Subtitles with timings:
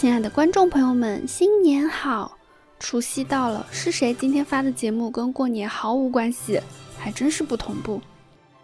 [0.00, 2.38] 亲爱的观众朋友们，新年好！
[2.78, 6.58] 除夕到了，是谁今天发的节目跟过年毫无关系，
[6.98, 8.00] 还真是不同步。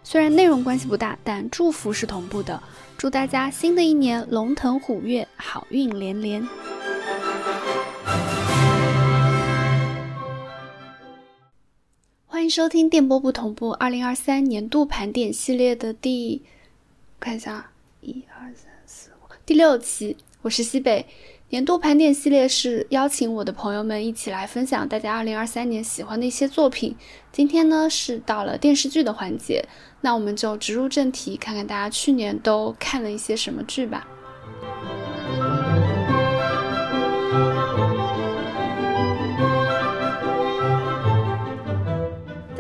[0.03, 2.59] 虽然内容关系不大，但祝福是同步的。
[2.97, 6.43] 祝大家新的一年龙腾虎跃，好运连连。
[12.25, 16.41] 欢迎收听电波不同步二零二三年度盘点系列的第，
[17.21, 20.17] 看一下，一二三四五，第六期。
[20.43, 21.05] 我是西北，
[21.49, 26.95] 年度盘点系列是邀请我的朋友们一起来分享大家二零二三年喜欢的一些作品。
[27.33, 29.67] 今天呢是到了电视剧的环节，
[30.03, 34.07] 那我们就直入正题，看看大家去年都看了一些什么剧吧。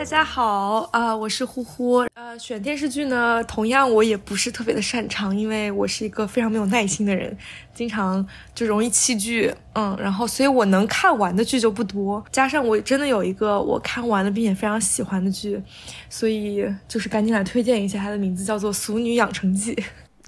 [0.06, 1.96] 大家好啊，我是呼呼。
[2.14, 7.36] 呃，选电视剧呢，同样我也不是特别的擅长，因为我是一个非常没有耐心的人，
[7.74, 9.52] 经常就容易弃剧。
[9.74, 12.24] 嗯，然后所以我能看完的剧就不多。
[12.30, 15.60] 加上我真的有一个我看完了并且非常喜欢的剧，
[16.08, 19.74] 所以就是赶紧来推荐一下，它的名字叫做《俗女养成记》。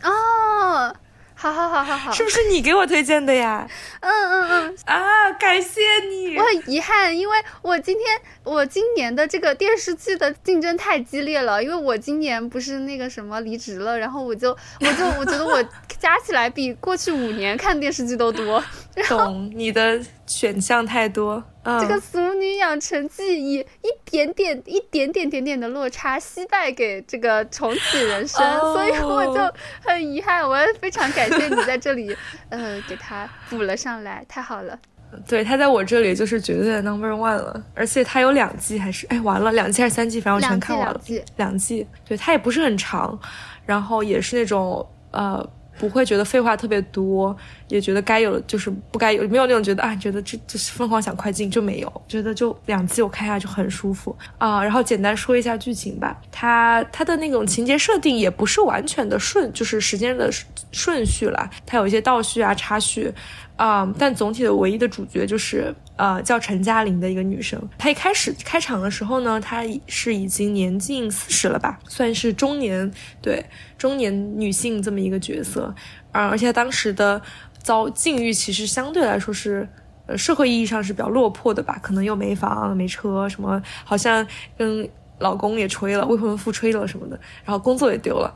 [0.03, 0.93] 哦。
[1.41, 3.65] 好好好好好，是不是你给我推荐的呀？
[4.01, 6.37] 嗯嗯嗯啊，感谢你。
[6.37, 14.51] 我很遗憾，因为我今天我今年的这个电视剧的竞争太激烈了，因为我今年不是那个什么离职了，然后我就
[14.83, 15.63] 我就我觉得我
[16.01, 18.61] 加起来比过去五年看电视剧都多。
[19.09, 21.43] 懂你的选项太多。
[21.65, 30.49] 这个《俗女养成记》以一点点、一点点、点点的落差惜败给这个重启人生，所以我就很遗憾。
[30.49, 32.17] 我也非常感谢你在这里，
[32.49, 34.79] 呃，给他补了上来，太好了。
[35.27, 40.93] 对他在我这里就是绝对的 number one 了，而且他有两季还是哎完了两季还是三季，反正我全看完了。
[40.95, 41.87] 两季，两季。
[42.07, 43.19] 对他也不是很长，
[43.67, 45.47] 然后也是那种呃。
[45.79, 47.37] 不会觉得废话特别多，
[47.69, 54.63] 也觉得该有的就是不该有，没有那种觉得啊，觉得这这是疯狂想快进就没有，觉得就两季我看下就很舒服啊。
[54.63, 60.31] 然后简单说一下剧情吧，它它的那种情节设定也不是完全的顺，就是时间的
[60.73, 63.13] 顺序了，它有一些倒叙啊插叙。
[63.57, 67.61] 啊，但总体的唯一的主角就是呃叫陈嘉玲的一个女生。
[67.77, 73.45] 她一开始开场的时候呢，她是已经年近四十了吧，算是中年对
[73.77, 75.75] 中年女性这么一个角色。
[76.13, 77.21] 啊，而且当时的
[77.63, 79.69] 遭境遇其实相对来说是
[80.07, 84.27] 呃社会意义上是比较落魄的吧，可能又没房没车，什么好像
[84.57, 84.89] 跟。
[85.19, 88.35] 老公也吹了，未婚夫吹了什么的，然后工作也丢了，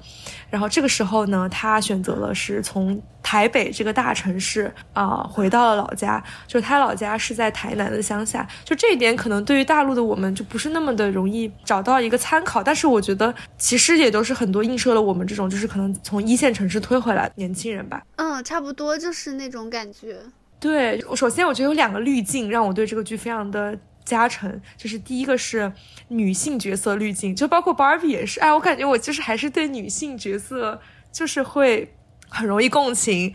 [0.50, 18.02] 然后这个时候呢，她选择了是从台北这个大城市啊回到了老家，就是她老家是在台南的乡下，就这一点可能对于大陆的我们就不是那么的容易找到一个参考，但是我觉得其实也都是很多映射了我们这种就是可能从一线城市推回来的年轻人吧。
[18.16, 20.18] 嗯，差不多就是那种感觉。
[20.58, 23.78] 对，首先我觉得有两个滤镜让我对这个剧非常的。
[24.04, 25.72] 加成就是第一个是
[26.08, 30.80] 女性角色滤镜，就包括 Barbie 也是，哎，我感觉我就是还是对女性角色
[31.10, 31.94] 就是会
[32.28, 33.34] 很容易共情，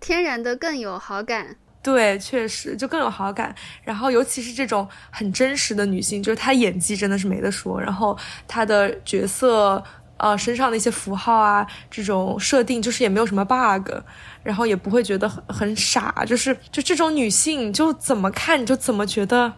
[0.00, 1.56] 天然的更有好感。
[1.82, 3.52] 对，确实就更有好感。
[3.82, 7.80] 然后尤其是这种很真实的女性，就是她演技真的是没得说。
[7.80, 9.82] 然后她的角色
[10.16, 13.90] 呃身上的一些符号啊，这种设定就是也没有什么 bug，
[14.44, 19.52] 然后也不会觉得很很傻，就是就这种女性就怎么看你就怎么觉得。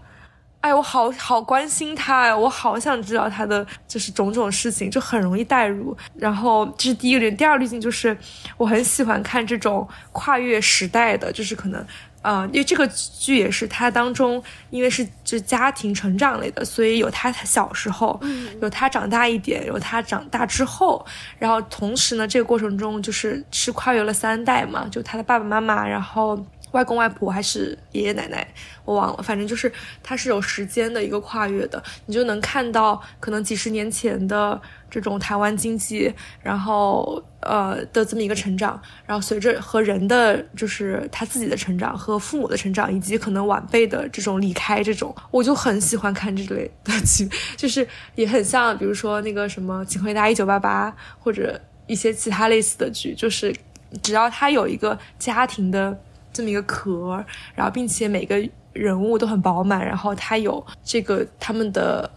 [0.65, 5.95] 哎，我好好关心他呀，我好想知道他的就是种种事情，就很容易代入。
[6.17, 8.17] 然后这是第一个滤镜，第二滤镜就是
[8.57, 11.87] 我很喜欢看这种跨越时代的，就是可能，
[12.23, 18.19] 呃，因为这个剧也是他当中，因为是就家庭成长类的，所以有他小时候，
[18.63, 21.05] 有他长大一点，有他长大之后，
[21.39, 26.43] 然后同时呢，这个过程中就是是跨越了三代嘛，就他的爸爸妈妈，然后。
[26.75, 28.47] 外公外婆还是爷爷奶奶，
[28.85, 34.61] 我忘了，反正就是它是有时间的一个跨越的，你就能看到可能几十年前的
[34.91, 36.13] 这种台湾经济，
[36.43, 47.87] 然后呃的这么一个成长，然后随着和人的就是他自己的成长和父母的成长，以及可能晚辈的这种离开，这种我就很喜欢看这类的剧，就是
[48.17, 53.55] 也很像，比如说那个什么《请回答一九八八》或者一些其他类似的剧，就是
[54.03, 55.97] 只要他有一个家庭的。
[56.35, 58.37] 这么一个壳，然后并且每个
[58.75, 62.11] 人物都很饱满，然后他有这个他们的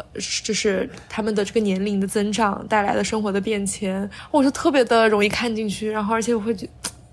[0.43, 6.67] 就是他们的这个年龄的增长带来的生活的变迁，我就特别的容易看进去，然后而且我会觉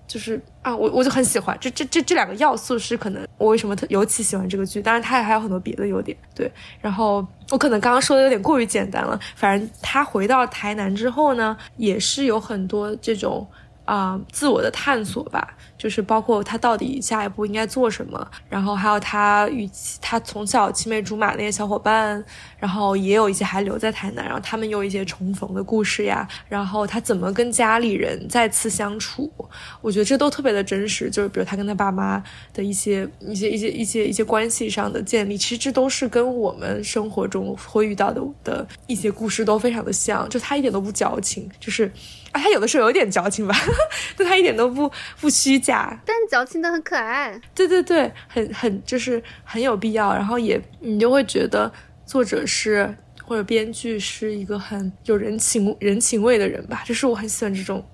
[0.06, 6.50] 就是啊，我我就很喜欢这这这这两个要素是可能我为什么特尤其喜欢这个剧，当然它也还有很多别的优点，对，
[6.80, 13.46] 然后我可能刚刚说的有点过于简单了，反正他回到台南之后呢，也是有很多这种
[13.84, 15.56] 啊自我的探索吧。
[15.76, 19.68] 就是包括他到底下一步应该做什么，然后还有他与
[20.00, 22.24] 他从小青梅竹马那些小伙伴，
[22.58, 29.30] 然后也有一些还留在台南，然后他们有一些重逢的故事呀，然后他怎么跟家里人再次相处，
[29.82, 31.10] 我觉得这都特别的真实。
[31.10, 32.22] 就是比如他跟他爸妈
[32.54, 41.92] 的一些一些一些一些一些关系上的建立，其实这都是跟我们生活中会遇到的的一些故事都非常的像，就他一点都不矫情，就是。
[42.34, 43.54] 啊，他有的时候有点矫情吧，
[44.18, 44.90] 但他一点都不
[45.20, 47.40] 不虚假，但矫情的很可爱。
[47.54, 51.72] 对对对，很很就是很有必要，然后也你就会觉得
[52.04, 52.92] 作者是
[53.22, 57.86] 或者编剧是一个很有人情人情味的人吧，就是我很喜欢这种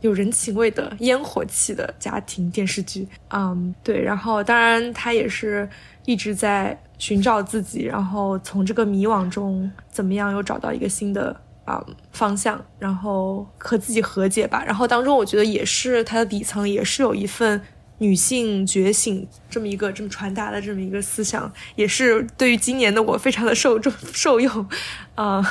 [0.00, 3.06] 有人情味的烟火气的家庭电视剧。
[3.30, 5.68] 嗯，对，然后当然他也是
[6.04, 11.40] 一直在寻找自己，然后从这个迷惘中怎么样又找到一个新的。
[11.66, 14.64] 啊，方向，然后和自己和解吧。
[14.64, 17.60] 然后当中，我觉得也是它的底层，也是有一份
[17.98, 24.68] 女性觉醒这么一个这么传达的这么一个思想，也是对于今年的我非常的受重受用。
[25.16, 25.42] 啊，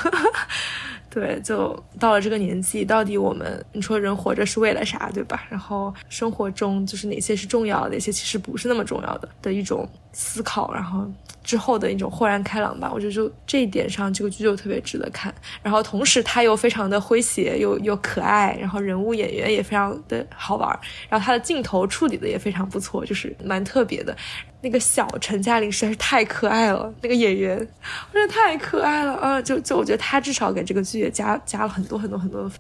[1.15, 5.47] 对，就到了这个年纪，到底我们你说人活着是为了啥，对吧？
[5.49, 11.09] 然后生活中就是哪些是重要的，哪些其实不是那么重要的的一种思考，然后。
[11.45, 15.31] 之后的一种豁然开朗吧，我觉得就这一点上，这个剧就特别值得看。
[15.61, 20.79] 然后同时它又非常的诙谐，又又可爱，然后人物演员也非常的好玩儿。
[21.07, 24.17] 然后它的镜头处理的也非常不错，就是蛮特别的。
[24.65, 29.39] 那个小陈嘉玲实在是太可爱了，那个演员，我觉得太可爱了啊！
[29.39, 32.51] 就就我觉得他至少给这个剧也加加了很多很多很多的。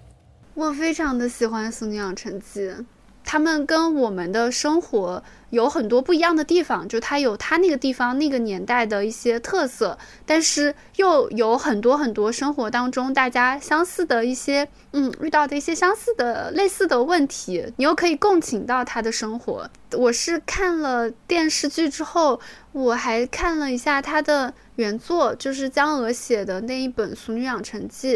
[0.53, 2.61] 我非常的喜欢《苏宁养成记》。
[3.35, 19.69] 他们跟我们的生活有很多不一样的地方，就它有它那个地方那个年代的一些特色，但是又有很多很多生活当中大家相似的一些，嗯，遇到的一些相似的类似的问题，你又可以共情到他的生活。
[19.91, 22.39] 我是看了电视剧之后，
[22.71, 28.15] 我还看了一下他的原作，就是江娥写的那一本《俗女养成记》。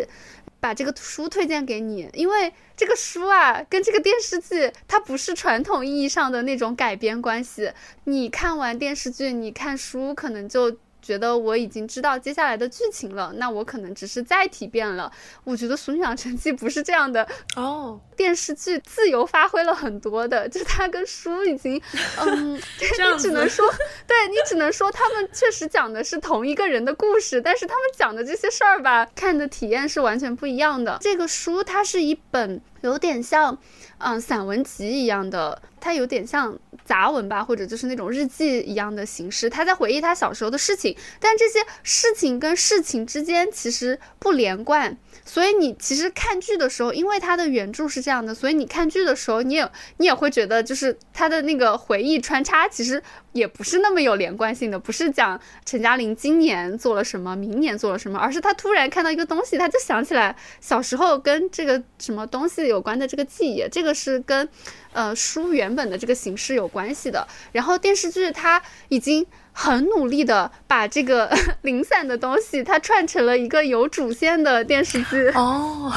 [0.59, 7.71] 把这个书推荐给你，因为这个书啊，跟这个电视剧它不是传统意义上的那种改编关系。
[8.03, 10.77] 你看完电视剧，你看书可能就。
[11.09, 15.11] 觉得我已经知道接下来的剧情了，那我可能只是再体遍了。
[15.43, 21.81] 我觉得《俗女养成记》不是这样的哦，电视剧自由发挥了很多的，就它跟书已经，
[22.19, 23.67] 嗯， 你只能说，
[24.05, 30.95] 对你只能说他们确实讲的是同一个人的故事，但是他们讲的这些事儿吧，看的体验是完全不一样的。
[31.01, 33.57] 这个书它是一本有点像。
[34.01, 39.49] 嗯，散文集一样的，它有点像杂文吧，或者就是那种日记一样的形式。
[39.49, 44.97] 他在回忆他小时候的事情，但这些事情跟事情之间其实不连贯。
[45.29, 52.99] 所以你其实看剧的时候，因为他的原著是这样的，所以你看剧的时候，你也你也会觉得，就是他的那个回忆穿插，其实
[53.33, 64.49] 也不是那么有连贯性的，不是讲陈嘉玲今年做了什么，明年做了什么，而是他突然看到一个东西，他就想起来小时候跟这个什么东西有关的这个记忆，这个是跟
[64.93, 67.27] 呃书原本的这个形式有关系的。
[67.51, 69.23] 然后电视剧它已经。
[69.61, 71.29] 很努力的把这个
[71.63, 75.91] 零散的东西，它串成了一个有主线的电视剧哦，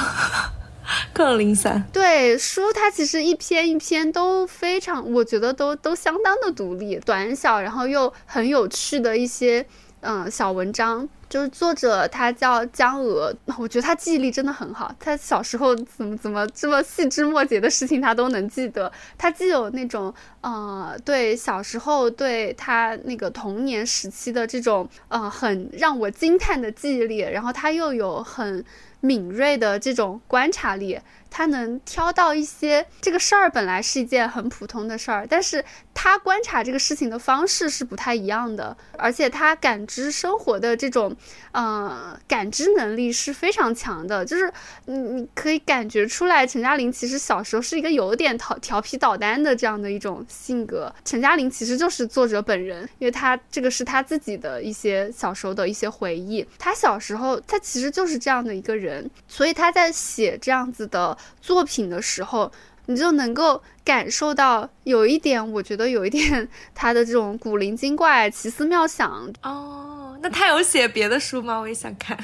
[1.12, 1.85] 更零散。
[1.92, 9.64] 对书，它其实一篇一篇都非常，我觉得都都相当的独立，短小，然后又很有趣的一些
[10.00, 11.09] 嗯小文章。
[11.32, 14.94] 就是作者他叫江娥， 我觉得他记忆力真的很好。
[15.00, 18.92] 他小时候怎么怎么这么细枝末节的事情他都能记得。
[19.16, 20.12] 他既有那种
[20.42, 28.62] 呃对小时候对他那个童年时期的这种呃很让我惊叹的记忆力，然后他又有很
[29.00, 31.00] 敏锐的这种观察力。
[31.34, 41.16] 他能挑到一些这个事儿本来是一件很普通的事儿，但是他观察这个事情的方式是不太一样的，而且他感知生活的这种，
[41.52, 44.22] 呃，感知能力是非常强的。
[44.26, 44.52] 就是
[44.84, 50.94] 你你可以感觉出来，陈嘉玲其实小时候是一个有点调调皮捣蛋的这样的一种性格。
[51.02, 56.46] 陈嘉玲其实就是作者本人，因为他这个是他自己的一些小时候的一些回忆。
[56.58, 61.16] 他小时候他其实就是这样的一个人，所以他在写这样子的。
[61.41, 62.50] 作品的时候，
[62.87, 70.19] 你就能够感受到有一点，我觉得有一点他的这种古灵精怪、奇思妙想哦。
[70.23, 71.59] 那他有写别的书吗？
[71.59, 72.17] 我也想看。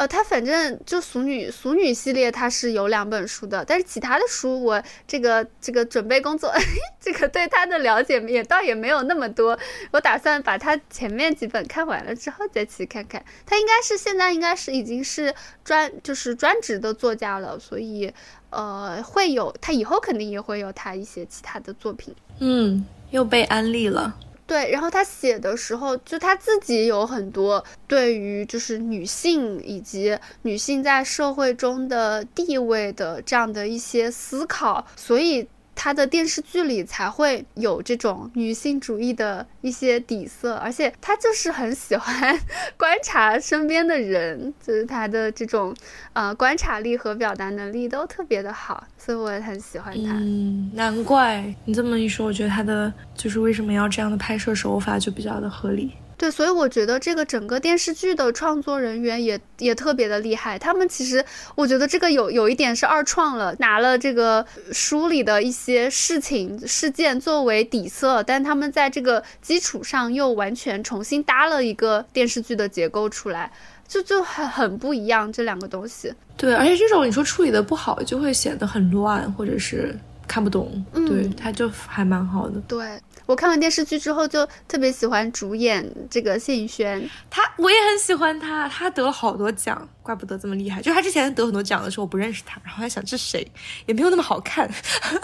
[0.00, 6.50] 呃，他反正就《俗女》《俗女》系列，他是有两本书的，但是其他的书我这个这个准备工作，
[6.98, 9.58] 这个对他的了解也倒也没有那么多。
[9.90, 13.22] 我打算把他前面几本看完了之后再去看看。
[13.44, 18.10] 他应该是现在应该是已经是专就是专职的作家了，所以
[18.48, 22.16] 呃会有他以后肯定也会有他一些其他的作品。
[22.38, 24.16] 嗯，又被安利了。
[24.50, 35.46] 对，然后他写的时候，就他自己有很多对于就是女性以及女性在社会中的地位的这样的一些思考，所以。
[35.82, 42.38] 他的电视剧里才会有这种女性主义的一些底色，而且他就是很喜欢
[42.76, 45.74] 观察身边的人，就是他的这种
[46.12, 50.12] 呃观察力和表达能力都特别的好，所以我也很喜欢他。
[50.12, 55.92] 嗯，难怪你这么一说，我觉得他的就是为什么要这样的拍摄手法就比较的合理。
[56.20, 60.58] 对，所以我觉得这个整个电视剧的创作人员也也特别的厉害。
[60.58, 61.24] 他们其实，
[61.54, 73.50] 我觉得这个有有一点是二创了，拿了这个书里的一些事情事件作为底色，但他们在这个基础上又完全重新搭了一个电视剧的结构出来，
[73.88, 76.12] 就就很很不一样这两个东西。
[76.36, 79.98] 对，而且这种你说处理的不好，就会显得很乱，或者是
[80.28, 80.84] 看不懂。
[80.92, 82.60] 对，他就还蛮好的。
[82.68, 83.00] 对。
[83.30, 90.82] 我看完电视剧之后，就特别喜欢主演这个谢颖轩，他我也很喜欢他，他得了好多奖，怪不得这么厉害。
[90.82, 93.46] 就他之前得很多奖的时候，我不认识他，然后还想这谁，
[93.86, 94.68] 也没有那么好看，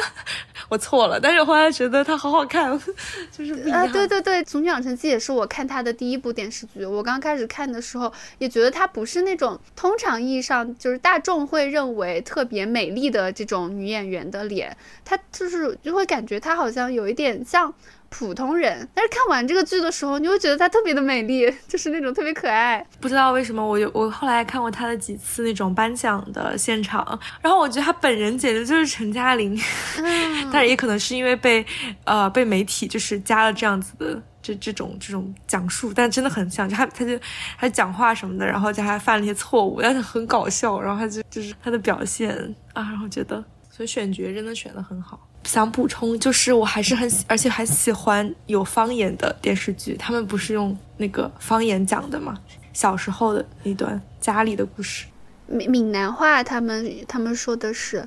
[0.71, 1.19] 我错了。
[1.21, 2.71] 但是后来觉得他好好看，
[3.37, 3.91] 就是不一样。
[3.91, 6.85] 对对对，《从女养成记》也是我看他的第一部电视剧。
[6.85, 17.75] 我刚开始看的时候，也觉得他不是那种通常意义上就是大众会认为特别美丽的这种女演员的脸，他就是就会感觉他好像有一点像。
[18.19, 22.83] 普通人，但是看完这个剧的时候，你会觉得她特别的美丽， 就是那种特别可爱。
[22.99, 27.07] 不知道为什么，我我后来看过她的几次那种颁奖的现场，
[27.43, 29.55] 然后我觉得她本人简直就是陈嘉玲，
[30.51, 31.65] 但是也可能是因为被
[32.05, 37.19] 呃被媒体就是加了这样子的这这种这种讲述，但真的很像，就她她就
[37.59, 42.33] 她讲话什么的，然后就还犯了一些错误，但是很搞笑，然后她就就是她的表现
[42.73, 43.45] 啊，然后觉得
[43.77, 45.21] 所以选角真的选的很好。
[45.45, 49.95] 想补充，就是我还是很，而且还喜欢有方言的电视剧。
[49.99, 52.35] 他们不是用那个方言讲的吗？
[52.73, 55.05] 小时候的那段家里的故事，
[55.47, 58.07] 闽闽南话，他们他们说的是，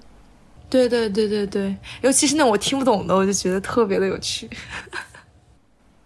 [0.71, 4.49] 对对对对对，尤其是那我听不懂的，我就觉得特别的有趣。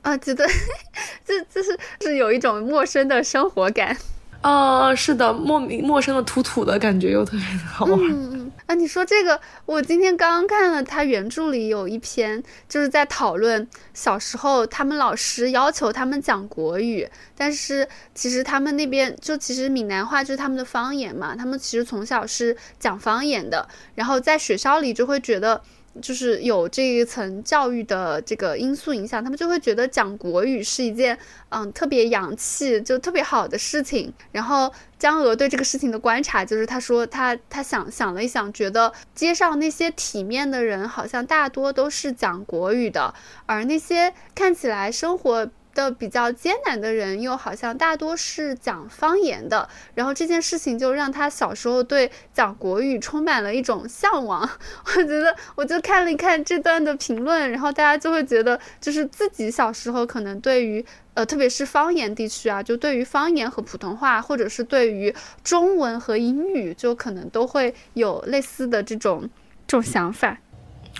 [0.01, 0.46] 啊，觉得
[1.24, 3.98] 这这是是有一种陌生的生活感。
[4.43, 7.97] 啊，是的，莫名陌生的土土的感觉又特别的好玩。
[7.97, 17.07] 嗯嗯啊，你说这个，我今天刚刚看了他原著里有一篇，就是在讨论小时候他们老师要求他们讲国语，
[17.38, 25.62] 但是其实他们那边就其实闽南话就是他们的方言嘛，他们其实从小是讲方言的，然后在学校里就会觉得。
[26.01, 31.17] 就是有这一层教育的这个因素影响，他们就会觉得讲国语是一件
[31.50, 34.12] 嗯特别洋气就特别好的事情。
[34.31, 43.13] 然后江娥对这个事情的观察就是，她说她她想想了一想，觉得街上那些体面的人好像大多都是讲国语的，
[43.45, 45.50] 而那些看起来生活。
[45.74, 54.48] 的比较艰难的人，又好像大多是讲方言的，然后这件事情就让他小时候对讲国语充满了一种向往。
[54.86, 65.13] 我觉得，我就看了一看这段的评论，然后大家就会觉得，就是自己小时候可能对于呃，特别是方言地区啊，就对于方言和普通话，或者是对于
[65.44, 69.30] 中文和英语，就可能都会有类似的这种
[69.68, 70.38] 这种想法。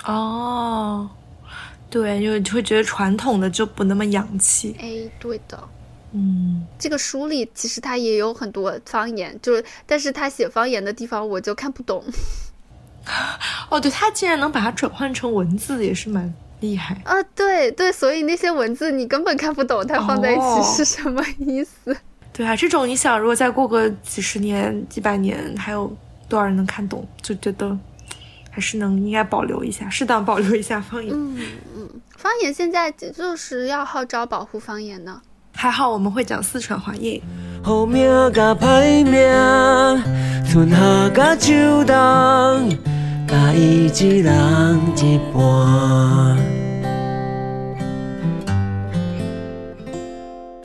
[0.06, 1.10] 哦。
[1.94, 4.76] 对，因为就会觉得传统的就不那么洋气。
[4.80, 5.64] 哎，对的，
[6.12, 12.04] 嗯，这个书里其实他也有很多方言，就是但是他写方言的地方我就看不懂。
[13.70, 17.22] 哦，对他竟然能把它转换成文字，也是蛮厉害啊！
[17.36, 21.96] 对对，所以那些文字你根本看不懂，它放在一起是什么意思？
[22.34, 25.96] 对啊，这种你想，如果再过个几十年、几百年，还有
[26.28, 27.08] 多少人能看懂？
[27.22, 27.78] 就觉得。
[28.56, 31.12] 还是能应该保留一下，适当保留一下方言。
[31.12, 31.40] 嗯
[31.76, 35.20] 嗯，方言现在就是要号召保护方言呢。
[35.56, 37.20] 还好我们会讲四川话耶。
[37.64, 39.18] 好命甲歹命，
[40.46, 41.52] 春夏甲秋
[41.84, 42.78] 冬，
[43.28, 46.38] 甲伊一人一半。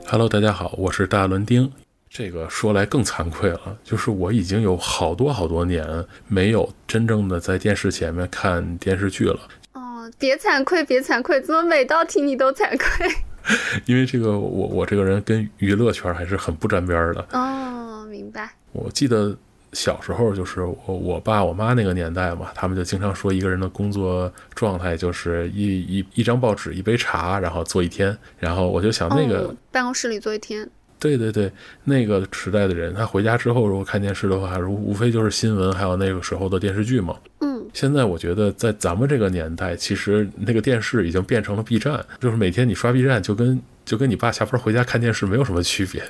[0.07, 1.73] Hello，大家好，我是大伦丁。
[2.11, 9.39] 这个说来更惭愧了，就是我已经有好多好多年没有真正的在电视前面看电视剧了。
[9.75, 13.07] 哦，别惭愧，别惭愧，怎么每道题你都惭愧？
[13.87, 17.27] 因为这个，我我这个人跟娱乐圈还是很不沾边的。
[17.33, 18.51] 哦，明白。
[18.73, 19.35] 我记得
[19.73, 28.17] 小时候就是我我爸我妈那个年代嘛，他们就经常说一个人的工作状态就是一一一张报纸一杯茶，然后坐一天。
[28.39, 31.51] 然后我就想那个、哦、办公室里坐一天，对对对，
[31.85, 37.17] 那个时代的人，他回家之后如果看电视的话，无无非就是新闻，还有那个时候的电视剧嘛。
[37.41, 46.03] 嗯，现在我觉得在咱们这个年代，其实那个电视已经变成了 B 站，就是每天你刷 B 站就跟就跟你爸下班回家看电视没有什么区别。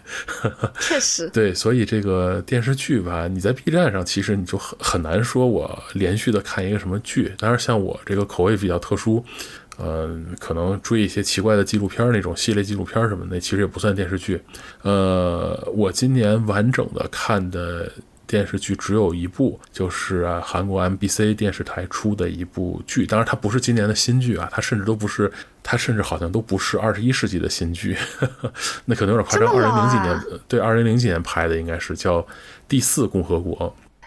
[0.81, 7.33] 确实， 对，所以这个电视剧吧，你在 B 站上其实你就很很难说我连续的看一个什么剧。
[7.39, 9.23] 当然，像我这个口味比较特殊。
[9.79, 14.41] 嗯，可能追一些奇怪的纪录片那种系列纪录片什么的，其实也不算电视剧。
[14.83, 17.91] 呃，我今年完整的看的
[18.27, 23.07] 电视剧只有一部，就是啊，韩国 MBC 电视台出的一部剧。
[23.07, 25.33] 当然，它不是今年的新剧啊，它甚至都不是，
[25.63, 27.97] 它甚至好像都不是二十一世纪的新剧，
[28.85, 29.49] 那可能有点夸张。
[29.49, 32.21] 二零零几年，对，二零零几年拍的应该是叫
[32.69, 33.57] 《第四共和国》。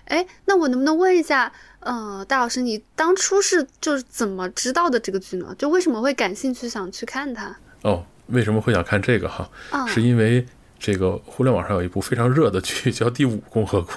[0.06, 1.52] 哎，那我能不能问一下？
[1.82, 5.54] 呃，大老师，你当初是就是怎么知道的这个剧呢？
[5.58, 7.56] 就为什么会感兴趣想去看它？
[7.82, 9.50] 哦，为什么会想看这个哈？
[9.72, 10.46] 嗯、是因为
[10.80, 13.94] 这个互联网上有一部非常热的剧叫《第五共和国》。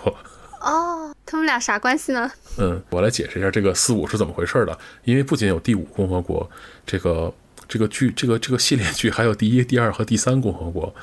[0.60, 2.30] 哦，他们俩啥关系呢？
[2.56, 4.78] 嗯，我来解释一下这个四五是怎么回事的。
[5.04, 6.42] 因为不仅有《第五共和国》
[6.86, 7.30] 这个
[7.68, 10.94] 这个剧，这个这个系列剧，还有第一、第二和第三共和国。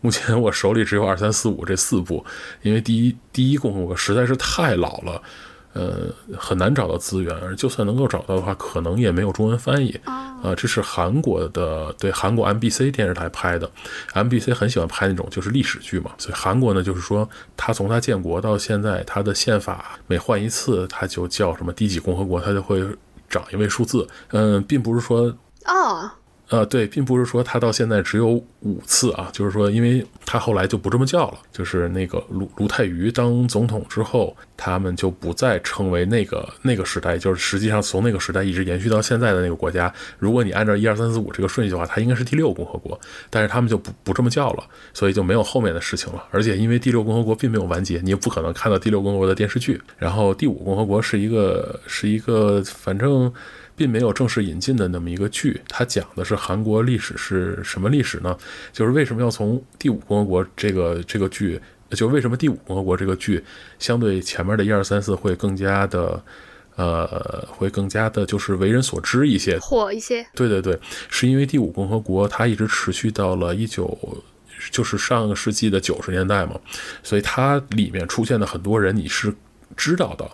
[0.00, 2.24] 目前我手里只有二三四五这四部，
[2.62, 5.22] 因为第一第一共和国实在是太老了。
[5.72, 9.90] 呃，很难找到资源，而就算能够找到的话，可能也没有中文翻译。
[10.04, 13.70] 啊、呃，这是韩国的，对韩国 MBC 电视台拍的。
[14.14, 22.84] MBC 很喜欢拍那种就是历史剧嘛，所以韩国呢，就是说他从他建国到现在，他的宪法每换一次，他就叫什么第几共和国，他就会
[23.28, 24.08] 长一位数字。
[24.32, 25.32] 嗯，并不是说
[25.66, 26.10] 哦。
[26.50, 28.30] 呃，对，并不是说他到现在只有
[28.62, 39.94] 五次啊，就是说，因为他后来就不这么叫了，就是那个卢卢泰愚当总统之后，他们就不再称为那个那个时代，就是实际上从那个时代一直延续到现在的那个国家。
[40.18, 46.24] 如果你按照一二三四五这个顺序的话，它应该是第六共和国，但是他们就不不这么叫了，所以就没有后面的事情了。
[46.32, 49.80] 而且因为第六共和国并没有完结，你也不可能看到第六共和国的电视剧。
[49.96, 53.32] 然后第五共和国是一个是一个反正。
[53.80, 58.36] 并没有正式引进的那么一个剧，它讲的是韩国历史是什么历史呢？
[58.74, 61.58] 就是为什么要从第五共和国这个这个剧，
[61.92, 63.42] 就为什么第五共和国这个剧
[63.78, 66.22] 相对前面的一二三四会更加的，
[66.76, 70.26] 呃，会更加的就是为人所知一些，火一些。
[70.34, 73.98] 对对对，是因为第五共和国它一直持续到了一九，
[74.70, 76.60] 就是上个世纪的九十年代嘛，
[77.02, 79.34] 所以它里面出现的很多人你是
[79.74, 80.30] 知道的。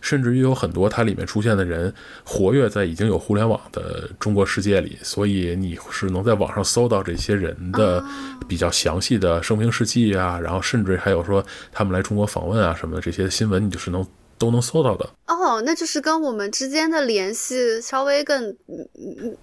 [0.00, 1.92] 甚至于有很多它里面出现的人
[2.24, 8.04] 活跃在已经有互联网的中国世界里，所以你是能在网上搜到这些人的
[8.48, 14.06] 比较详细的生平事迹啊，然后甚至还有说他们来中国访问啊什么的这些新闻，你就是能
[14.38, 15.08] 都能搜到的。
[15.26, 18.56] 哦，那就是跟我们之间的联系稍微更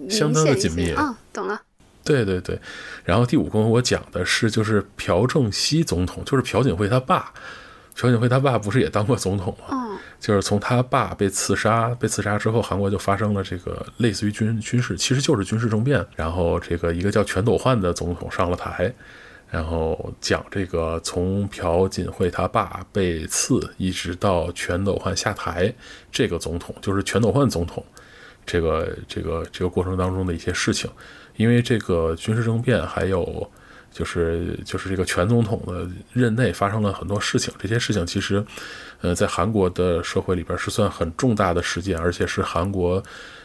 [0.09, 0.93] 相当的紧密。
[0.97, 1.61] 嗯，懂了。
[2.03, 2.59] 对对对，
[3.03, 7.33] 然后第五共和国讲的是就是朴正熙总统，就是朴槿惠他爸。
[7.97, 9.67] 朴槿惠他爸不是也当过总统吗？
[9.71, 16.05] 嗯，就是从他爸被刺杀，被刺杀之后，韩国就发生了这个类似于军军事，其实就是军事政变。
[16.13, 18.93] 然后这个一个叫全斗焕的总统上了台，
[19.49, 25.73] 然后讲这个从朴槿惠他爸被刺，一直到全斗焕下台，
[26.11, 27.81] 这个总统就是全斗焕总统，
[28.45, 30.91] 这个这个这个过程当中的一些事情。
[31.37, 33.49] 因为这个军事政变还有。
[33.95, 38.45] 就是就是这个全总统的任内发生了很多事情，这些事情其实，
[38.99, 43.01] 呃，在韩国的社会里边是算很重大的事件，而且是韩国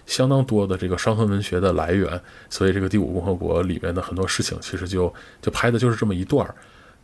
[0.07, 2.21] 相当多的这个伤痕文学的来源。
[2.49, 6.53] 所以这个第五共和国里面的很多事情，其实就就拍的就是这么一段儿。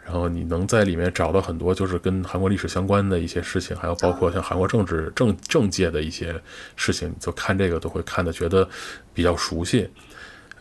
[0.04, 6.34] 然后你能在里面找到很多就是跟韩国历史相关的一些事情，还有包括像韩国政治政政界的一些
[6.74, 8.68] 事情，就看这个都会看的觉得
[9.14, 9.88] 比较熟悉。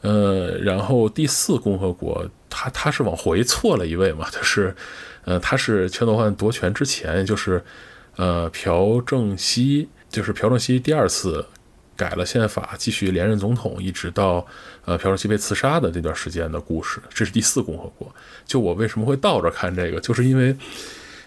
[0.01, 2.23] 呃，然后第四共和国，
[2.57, 4.73] 他他是往回错了一位嘛，就是，
[5.25, 7.61] 呃，他是全斗焕夺权之前，就是，
[8.15, 11.45] 呃，朴正熙，就是朴正熙第二次
[11.97, 14.47] 改了宪法，继续连任总统，一直到
[14.85, 17.01] 呃朴正熙被刺杀的这段时间的故事。
[17.13, 18.09] 这是第四共和国。
[18.45, 20.55] 就我为什么会倒着看这个，就是因为，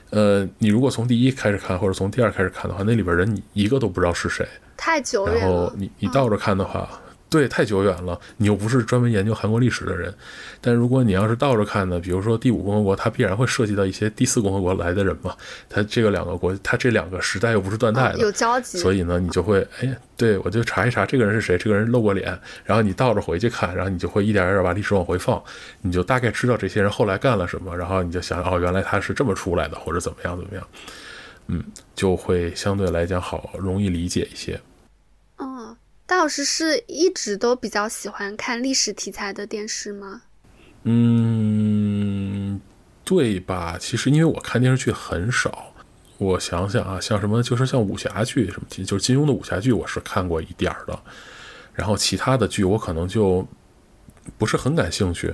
[0.08, 4.48] 呃，你如果从第一开始看，或者从第二开始看的话，那里边人你一个都不知道是谁。
[4.78, 5.40] 太久远了。
[5.40, 6.88] 然后你你倒着看的话。
[7.30, 10.12] 对，太久远了，你又不是专门研究韩国历史的人。
[10.60, 15.36] 但如果你要是倒着看呢，比如说第五共和国，它必然会涉及到一些第四共和国来的人嘛。
[15.68, 18.78] 它这个两个国，它这两个时代又不是断代的，有交集。
[18.78, 25.42] 所以呢，你就会，哎，对我就查一查这个人是谁，这个人露过脸，然后你倒着回去看，然后你就会一点一点把历史往回放，
[25.82, 30.66] 你就大概知道这些人后来干了什么，然后你就想，哦，原来他是这么出来的，或者怎么样怎么样，
[31.48, 31.62] 嗯，
[31.94, 34.58] 就会相对来讲好容易理解一些。
[36.08, 36.16] 戴。
[36.16, 40.22] 老师是一直都比较喜欢看历史题材的电视吗？
[40.84, 42.58] 嗯，
[43.04, 43.76] 对吧？
[43.78, 45.72] 其实因为我看电视剧很少，
[46.16, 50.98] 我想想啊，像什么就是像武侠剧什么，就是金庸的武侠剧，我是看过一点儿的。
[51.74, 53.46] 然后其他的剧我可能就
[54.38, 55.32] 不是很感兴趣。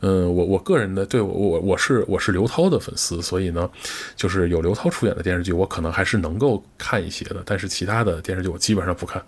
[0.00, 3.70] 嗯，我我个人的对我我我是我是刘涛的粉丝，所以呢，
[4.16, 7.40] 就是有刘涛出演的电视剧，我可能还是能够看一些的。
[7.46, 9.24] 但是其他的电视剧我基本上不看。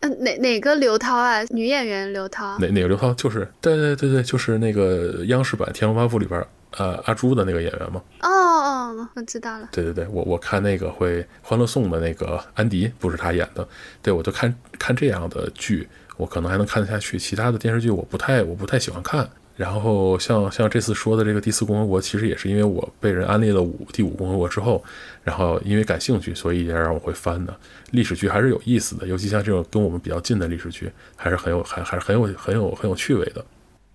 [0.00, 1.42] 嗯，哪哪个刘涛啊？
[1.50, 2.56] 女演员刘涛？
[2.58, 3.12] 哪哪个刘涛？
[3.14, 6.44] 就是对对对对，就是那个央视版《天龙八部》里边
[6.76, 8.00] 呃阿朱的那个演员吗？
[8.22, 9.68] 哦哦，我知道了。
[9.72, 13.66] 对对对，我我看那个会《欢乐颂》的那个安迪不是他演的，
[14.00, 17.18] 对我就看看这样的剧，我可能还能看得下去。
[17.18, 19.28] 其他的电视剧我不太我不太喜欢看。
[19.58, 24.84] 然后像像这次说的这个第四共和国，其实也是因为我被人安利了五第五共和国之后，
[25.24, 27.52] 然后因为感兴趣，所以也让我会翻的。
[27.90, 33.44] 历史剧还是有意思的，尤其像这种跟我们比较近的历史剧，还是很有还还是很有很有很有趣味的。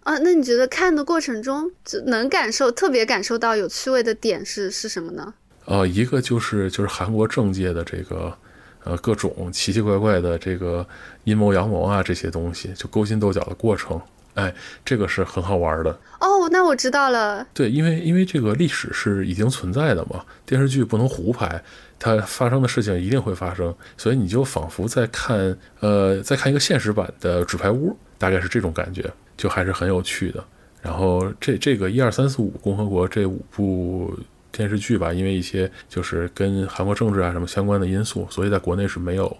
[0.01, 5.33] 啊，那你觉得看的过程中就能感受特别感受到有趣味的点是是什么呢？
[5.63, 8.37] 呃，一个就是就是韩国政界的这个
[8.83, 10.85] 呃各种奇奇怪怪的这个
[11.23, 14.01] 阴谋阳谋啊这些东西，就勾心斗角的过程。
[14.35, 16.49] 哎，这个是很好玩的哦。
[16.51, 17.45] 那我知道了。
[17.53, 21.63] 对，因为因为这个历史是已经存在的嘛，电视剧不能胡拍，
[21.99, 30.43] 它发生的事情一定会发生，所以你就仿佛在看呃，在看一个现实版的《纸牌屋》，大概是这种感觉，就还是很有趣的。
[30.81, 34.13] 然后这这个一二三四五共和国这五部
[34.51, 39.37] 电视剧吧，因为一些就是跟韩国政治啊什么相关的因素，所以在国内是没有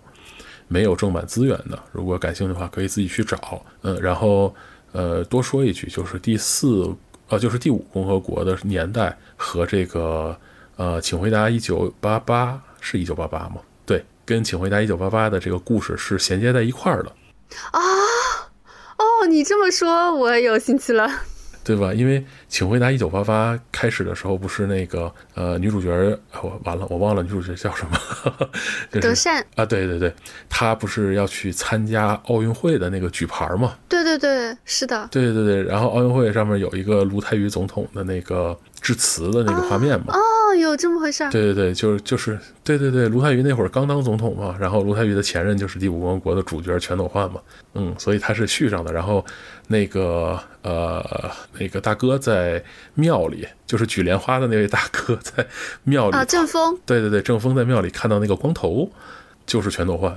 [0.68, 1.78] 没有正版资源的。
[1.92, 3.62] 如果感兴趣的话，可以自己去找。
[3.82, 4.56] 嗯，然后。
[4.94, 6.96] 呃，多说一句，就是第四，
[7.28, 10.38] 呃，就是第五共和国的年代和这个，
[10.78, 13.56] 呃，请回答一九八八是一九八八吗？
[13.86, 17.10] 对，跟请回答一九八八的这个故事是衔接在一块儿的。
[17.72, 17.82] 啊，
[18.98, 21.10] 哦，你这么说，我有兴趣了。
[21.64, 21.94] 对吧？
[21.94, 25.90] 因为《请回答一九八八》开始的时候不是那个呃女主角，
[26.42, 28.50] 我完了，我忘了女主角叫什么，
[29.02, 30.14] 德善啊，对对对，
[30.50, 33.76] 她不是要去参加奥运会的那个举牌吗？
[33.88, 40.14] 对对对，是的，对对对，然后奥运会上面有一个卢泰愚总统的那个致辞的那个画面嘛。
[40.14, 40.22] 哦
[40.60, 41.32] 有这么回事儿？
[41.32, 47.42] 对对对，就是就是，对对对，卢泰愚那会儿刚当总统嘛，然后卢泰愚的前任就是第五共和国的主角全斗焕嘛，
[47.74, 48.94] 嗯，所以他是续上的。
[48.94, 49.26] 然后
[49.68, 51.04] 那个呃
[51.58, 55.44] 那个大哥在庙里，就是举莲花的那位大哥在
[55.86, 58.88] 庙里啊，郑峰，对对对，郑峰在庙里看到那个光头，
[59.48, 60.16] 就是全斗焕。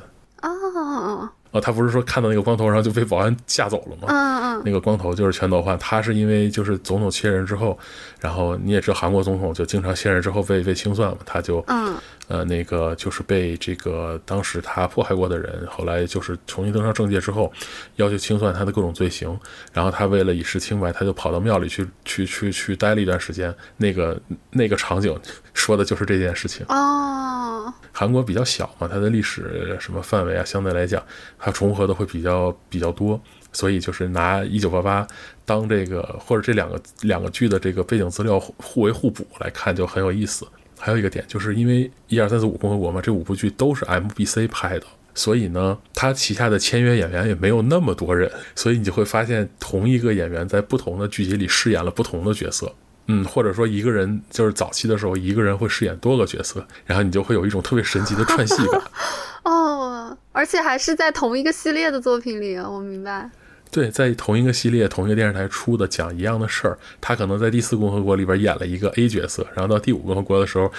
[1.50, 1.58] 哦。
[1.58, 4.08] 哦，他不是说看到那个光头，然后就被保安吓走了吗？
[4.08, 7.78] 嗯嗯，那个光头就是全斗焕，他是因为就是总统卸任之后，
[8.20, 11.94] 然后你也知道韩国总统就经常卸任之后被被清算嘛，他就嗯。
[12.28, 17.52] 呃，那个就是被这个当时他迫害过的人，后来就是重新登上政界之后，
[17.96, 19.38] 要求清算他的各种罪行，
[19.72, 23.54] 然后他为了以示清白，他就跑到庙里去去去去待了一段时间。
[23.76, 25.16] 那个那个场景
[25.54, 27.45] 说的就是这件事情哦。
[27.92, 31.02] 韩国比较小嘛，它的历史什么范围啊，相对来讲，
[31.38, 33.20] 它重合的会比较比较多，
[33.52, 35.06] 所以就是拿一九八八
[35.44, 40.46] 当这个或者这两个两个剧的这个背景资料互为互补来看，就很有意思。
[40.78, 52.70] 还有一个点，就是因为一二三四五共和国嘛，这五部剧都是 MBC 拍的，所以呢，他旗下的签约演员也没有那么多人，所以你就会发现同一个演员在不同的剧集里饰演了不同的角色，
[53.06, 58.82] 嗯，或者说一个人就是早期的时候，一个人会饰演多个角色，然后你就会有一种特别神奇的串戏感。
[59.44, 63.30] 哦，而且还是在同一个系列的作品里，我明白。
[63.70, 70.72] 对，在同一个系列、同一个电视台出的讲一样的事儿，他可能在第四共和国里边演了一个 A 角色，然后到第五共和国的时候，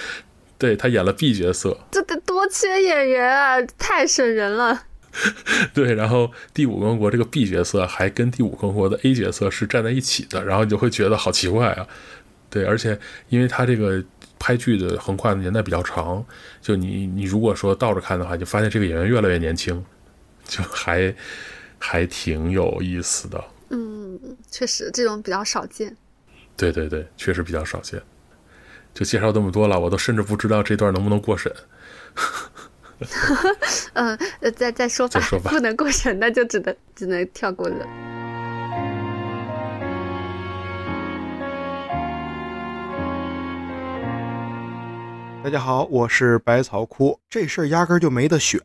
[0.56, 1.78] 对他演了 B 角色。
[1.90, 4.82] 这得多缺演员啊，太省人了。
[5.72, 11.86] 对，然后第五共和国这个 B 角色还跟第五共和国的 A 角色是站在一起的，然后你就会觉得好奇怪啊。
[12.50, 14.02] 对，而且因为他这个
[14.38, 16.24] 拍剧的横跨的年代比较长，
[16.60, 19.84] 就你你如果说倒着看的话，就发现这个演员越来越年轻，
[20.44, 21.14] 就还。
[21.80, 24.18] 还挺有意思的，嗯，
[24.50, 25.96] 确实这种比较少见。
[26.56, 28.02] 对对对，确实比较少见。
[28.92, 31.54] 就介绍这么多了，我都甚至不知道这段能不能过审。
[33.94, 37.86] 嗯呃，再再说吧，再说吧不能过审，那就只能只能跳过了。
[45.48, 47.18] 大家好，我是百草枯。
[47.30, 48.60] 这事儿压根儿就没得选，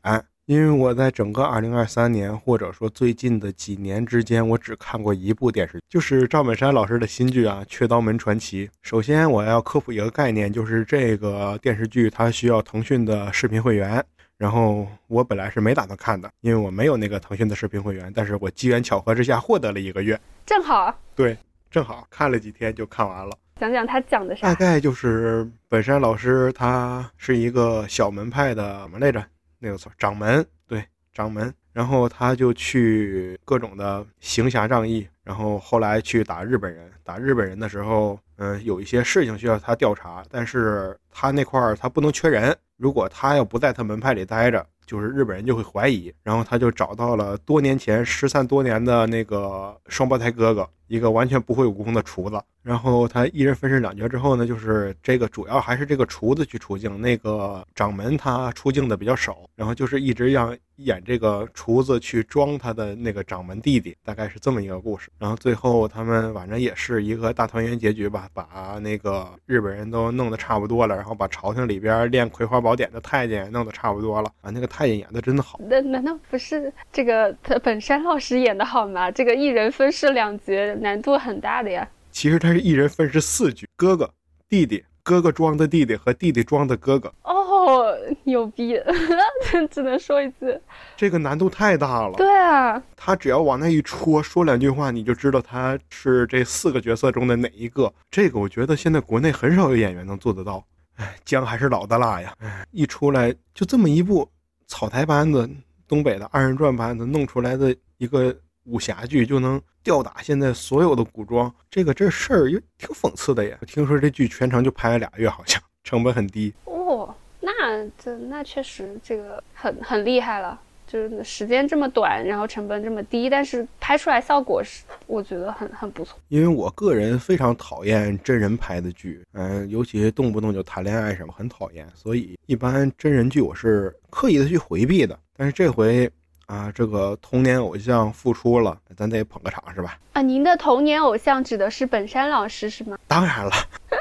[0.47, 8.67] 因为我在整个2023年或者说最近的几年之间，我只看过一部电视剧，就是赵本山老师的新剧啊《雀刀门传奇》。
[8.81, 14.03] 首先我要科普一个概念，就是这个电视剧它需要腾讯的视频会员。
[14.37, 21.37] 然后我本来是没打算看的，因为我没有那个腾讯的视频会员，但是我机缘巧合之下获得了一个月，正好对，
[21.71, 23.37] 正好看了几天就看完了。
[23.59, 24.55] 讲讲他讲的啥大？
[24.55, 29.23] 概就是本山老师他是一个小门派的什么来着？
[29.59, 31.53] 那个错掌门，对，掌门。
[31.71, 36.91] 然后他就去各种的行侠仗义，然后后来去打日本人。
[37.03, 46.13] 打日本人的时候，嗯、有一些事情需要他调查，但是他那块儿他不能缺人，如果他要不在他门派里待着，就是日本人就会怀疑。
[46.21, 52.41] 然后他就找到了多年前失散多年的那个双胞胎哥哥，一个完全不会武功的厨子。
[52.61, 65.09] 然后他一人分饰两角之后呢，就是这个主要还是这个厨子去出镜，那个掌门他出镜的比较少，然后就是一直让演这个厨子去装他的那个掌门弟弟，大概是这么一个故事。
[65.19, 75.59] 然后最后他们反正也是一个大团圆结局吧，把那个日本人都弄得差不多了，然后把朝廷里边练葵花宝典的太监弄得差不多了，啊，那个太监演的真的好。
[75.67, 79.11] 那难道不是这个他本山老师演的好吗？
[79.11, 81.87] 这个一人分饰两角，难度很大的呀。
[82.11, 84.09] 其实他是一人分饰四角，哥哥、
[84.47, 88.79] 弟弟、哥哥装的弟弟和弟弟装的哥哥，哦，牛逼！
[89.71, 90.61] 只能说一次。
[90.95, 92.13] 这个难度太大了。
[92.17, 97.91] 对啊，他只要往那一戳，说两句话，你就知道他是这四个角色中的哪一个。
[98.11, 100.63] 这个我觉得现在国内很少有演员能做得到。
[100.97, 102.33] 哎，姜还是老的辣呀！
[102.39, 104.29] 哎，一出来就这么一部
[104.67, 105.49] 草台班子、
[105.87, 111.53] 东北的二人转班子弄出来的一个武侠剧，就能吊打现在所有的古装。
[111.69, 113.57] 这个这事儿也挺讽刺的呀。
[113.67, 116.53] 听说这剧全程就拍了俩月，好像成本很低。
[116.65, 120.59] 哦，那这那确实这个很很厉害了。
[120.85, 126.19] 就是时间这么短，然后成本这么低，但是拍出来效果是我觉得很很不错。
[126.27, 131.87] 因为我个人非常讨厌真人拍的剧，嗯、尤其动不动就谈恋爱什么，很讨厌。
[131.95, 135.17] 所以一般真人剧我是刻意的去回避的。
[135.35, 136.07] 但是这回
[136.45, 139.97] 啊，这个童年偶像复出了，咱得捧个场是吧？
[140.13, 142.97] 啊，您的童年偶像指的是本山老师是吗？
[143.07, 143.51] 当然了，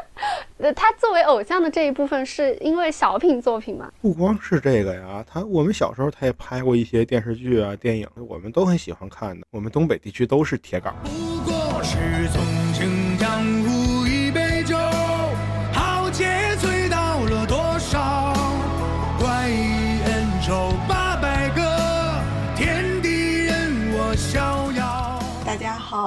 [0.58, 3.90] 呃，他作为偶像的这一部分是因为小品作品吗？
[4.00, 9.46] 不光是这个呀，他我们小时候他也拍过一些电视剧啊、电影，我们都很喜欢看的。
[9.50, 10.94] 我们东北地区都是铁杆。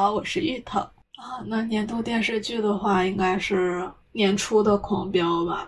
[0.05, 1.41] 好，我是芋头啊。
[1.47, 5.67] 那年度电视剧的话，应该是年初的《狂飙》吧。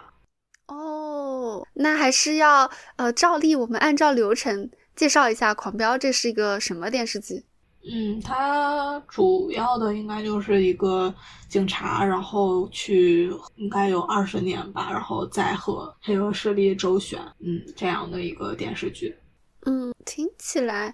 [0.67, 7.43] 哦，那还是要呃照例我们按照流程介绍一下《狂飙》这是一个什么电视剧？
[7.91, 11.11] 嗯，它主要的应该就是一个
[11.49, 19.17] 警察，然后去应该有二十年吧，然后再和黑恶势力周旋，嗯，这样的一个电视剧。
[19.65, 20.93] 嗯，听起来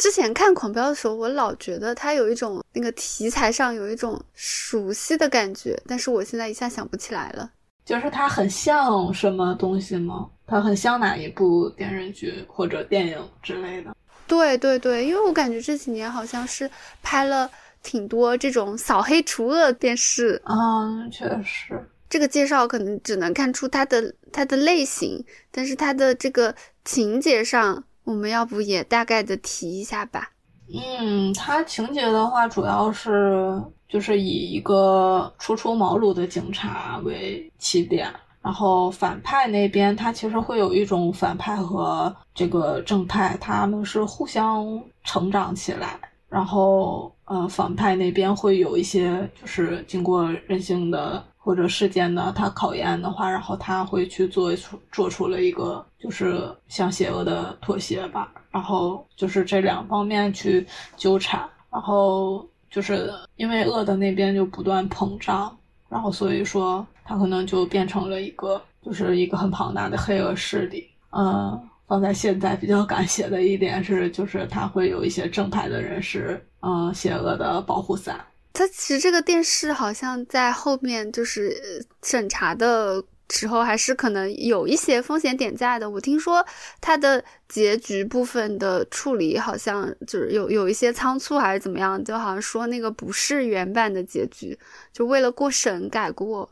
[0.00, 7.50] 之前看《狂飙》的时候，我老觉得它有一种那个题材上有一种熟悉的感觉，但是我现在一下想不起来了。
[7.84, 10.26] 就是它很像什么东西吗？
[10.46, 13.94] 它很像哪一部电视剧或者电影之类的？
[14.26, 16.70] 对对对，因为我感觉这几年好像是
[17.02, 17.50] 拍了
[17.82, 21.78] 挺多这种扫黑除恶电视，嗯，确实。
[22.08, 26.54] 这个介绍可能只能看出它的它的类型，但是它的这个
[26.86, 30.30] 情节上，我们要不也大概的提一下吧？
[30.72, 38.08] 嗯，它情节的话，主要是就是以一个初出茅庐的警察为起点，
[38.40, 65.56] 然后反派那边他其实会有一种反派和这个正派，他们是互相成长起来，然后呃，反派那边会有一些就是经过人性的或者事件的他考验的话，然后他会去做出做出了一个就是向邪恶的妥协吧，然后就是这两方面去纠缠，然后就是因为恶的那边就不断膨胀，
[65.88, 71.60] 然后所以说他可能就变成了一个就是一个很庞大的黑恶势力，嗯。
[71.90, 78.24] 放在现在比较敢写的一点是，就是他会有一些正派的人是，嗯，邪恶的保护伞。
[78.52, 85.88] 它其实这个电视好像在后面就是审查的时候还是可能有一些风险点在的。
[85.88, 86.44] 我听说
[86.80, 94.58] 它的结局部分的处理好像就是有有一些仓促还是怎么样，就好像说那个不是原版的结局，
[94.92, 96.50] 就为了过审改过。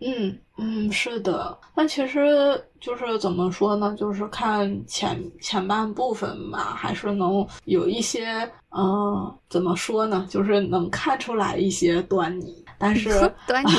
[0.00, 3.94] 嗯嗯，是的，但其实就是怎么说呢？
[3.98, 10.26] 就是看前前半部分吧，还是能有一些，嗯，怎么说呢？
[10.30, 13.10] 就是能看出来一些端倪，但是
[13.46, 13.70] 端倪，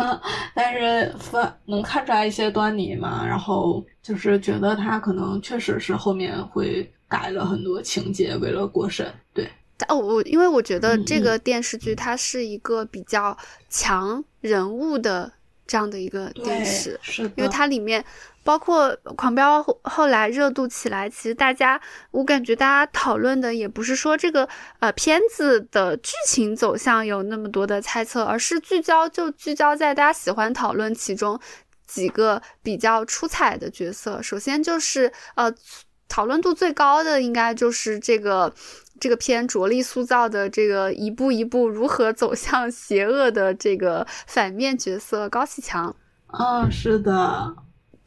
[0.54, 3.26] 但是分能看出来一些端倪嘛。
[3.26, 9.10] 然后就是觉得他可能确实是后面会改了很多情节，为了过审。
[9.32, 9.50] 对，
[9.88, 13.34] 哦，我因为我觉得这个电视剧它是一个比较
[13.70, 15.32] 强人物的。
[15.66, 18.04] 这样的一个电视，是因为它里面
[18.42, 24.48] 包括《狂飙》后来热度起来，其实大家我感觉大家讨论的也不是说这个
[24.78, 31.38] 呃片子的剧情走向有那么多的猜测，而是聚焦就聚焦在大家喜欢讨论其中
[31.86, 34.22] 几个比较出彩的角色。
[34.22, 35.52] 首先就是呃
[36.08, 38.52] 讨论度最高的应该就是这个。
[39.00, 45.96] 这个片着力塑造的这个一步一步如何走向邪恶的这个反面角色高启强，
[46.38, 47.56] 嗯，是的，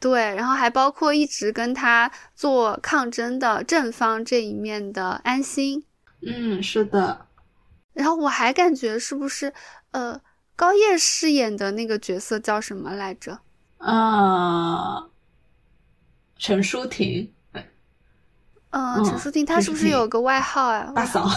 [0.04, 5.82] 对，然后还包括一直跟他做抗争的正方这一面的安心，
[6.20, 7.26] 嗯，是的，
[7.94, 9.50] 然后我还感觉是不是
[9.92, 10.20] 呃
[10.54, 13.40] 高叶饰演的那个角色叫什么来着？
[13.78, 15.08] 啊，
[16.36, 17.32] 陈淑婷。
[18.76, 20.92] 嗯，陈淑婷她是不是有个外号啊？
[20.96, 21.30] 大嫂。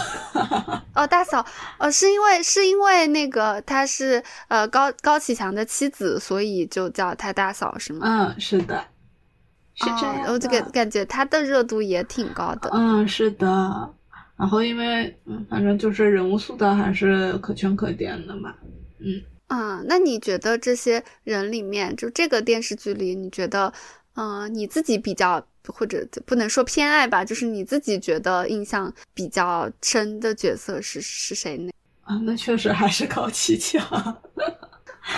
[0.92, 1.46] 哦，大嫂。
[1.78, 8.00] 哦，是因为是因为那个她是呃高高启强的妻子，所以就叫她大嫂是吗？
[8.02, 8.84] 嗯，是的。
[9.74, 10.24] 是这样。
[10.26, 12.68] 我就感感觉她的热度也挺高的。
[12.72, 13.94] 嗯，是的。
[14.36, 18.52] 然后因为嗯，反正就是人物塑造还是可圈可点的嘛。
[18.98, 19.22] 嗯。
[19.46, 23.72] 啊，那你觉得这些人里面，就这个电视剧里，你觉得
[24.18, 25.40] 嗯你自己比较？
[25.70, 31.70] 或者不能说偏爱吧，就是你自己觉得印象比较深的角色是是谁呢？
[32.04, 33.84] 啊，那确实还是高启强。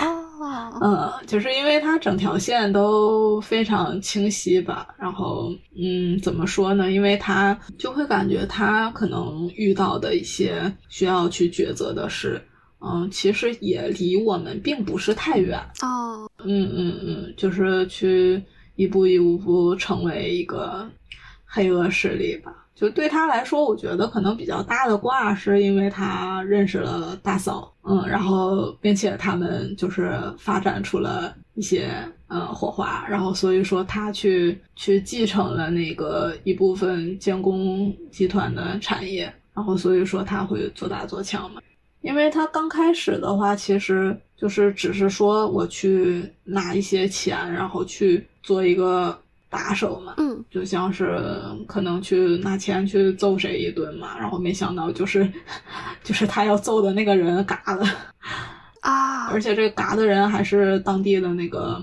[0.01, 4.93] 哦，嗯，就是因为他整条线都非常清晰吧。
[4.99, 6.91] 然后，嗯，怎么说呢？
[6.91, 12.45] 因为他就会感觉他可能遇到的一些需要去抉择的事，
[12.81, 15.57] 嗯，其实也离我们并不是太远。
[15.81, 18.43] 哦，嗯嗯嗯，就是去。
[18.81, 20.89] 一步一步成为一个
[21.45, 22.51] 黑恶势力吧。
[22.73, 31.91] 就对他来说，我觉得可能比较大的挂是因为他认识了大嫂，嗯，然后并且他们就是发展出了一些
[32.25, 41.61] 呃火花，然后所以说他去去继承了那个一部分建工集团的产业，然后所以说他会做大做强嘛。
[42.01, 49.17] 因为他刚开始的话，其实就是只是说我去拿一些钱，然后去做一个
[49.49, 51.19] 打手嘛，嗯，就像是
[51.67, 55.27] 可能去拿钱去揍谁一顿嘛，然后没想到就是，
[56.03, 57.85] 就是他要揍的那个人嘎了，
[58.81, 61.79] 啊，而且这个嘎的人还是当地的那个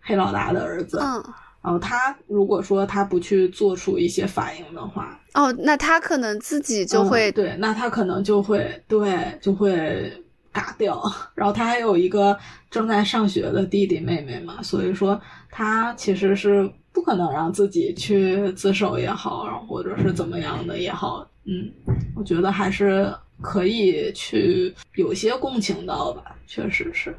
[0.00, 1.22] 黑老大的儿子，嗯。
[1.62, 10.12] 然后他如果说他不去做出一些反应的话，哦，那他可能自己就会对，那他可能就会对，就会
[10.52, 11.02] 嘎掉。
[11.34, 12.38] 然后他还有一个
[12.70, 21.72] 正在上学的弟弟妹妹嘛，所以说他其实是不可能让自己去自首也好，然后或者是怎么样的也好，嗯，
[22.14, 27.16] 我觉得还是可以去有些共情到吧，确实是。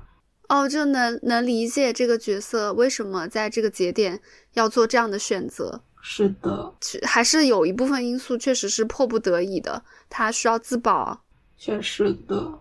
[0.49, 4.19] 哦，就能能理解这个角色为什么在这个节点
[4.53, 5.81] 要做这样的选择。
[6.05, 6.71] 是的，
[7.03, 11.21] 还是有一部分因素确实是迫不得已的，他需要自保。
[11.57, 12.59] 确实的。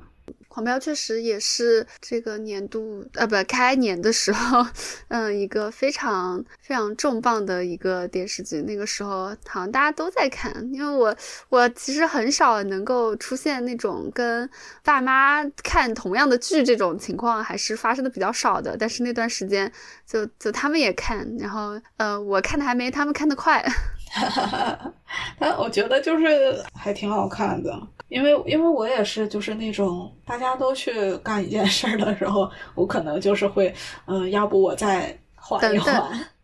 [0.52, 4.66] 狂飙确实也是这个年度呃不开年的时候，
[5.08, 8.60] 嗯，一个非常非常重磅的一个电视剧。
[8.60, 11.16] 那个时候好像大家都在看，因为我
[11.48, 14.46] 我其实很少能够出现那种跟
[14.84, 18.76] 爸妈看同样的剧这种情况，还是发生的比较少的。
[18.76, 19.72] 但是那段时间
[20.06, 23.64] 就就他们也看，然后呃我看的还没他们看的快。
[24.12, 24.92] 哈哈哈，
[25.38, 27.74] 但我觉得就是还挺好看的，
[28.08, 33.74] 因为因为我也是就是那种大家都去干一件事儿的时候，我可能就是会
[34.06, 36.02] 嗯，要不我再缓一缓，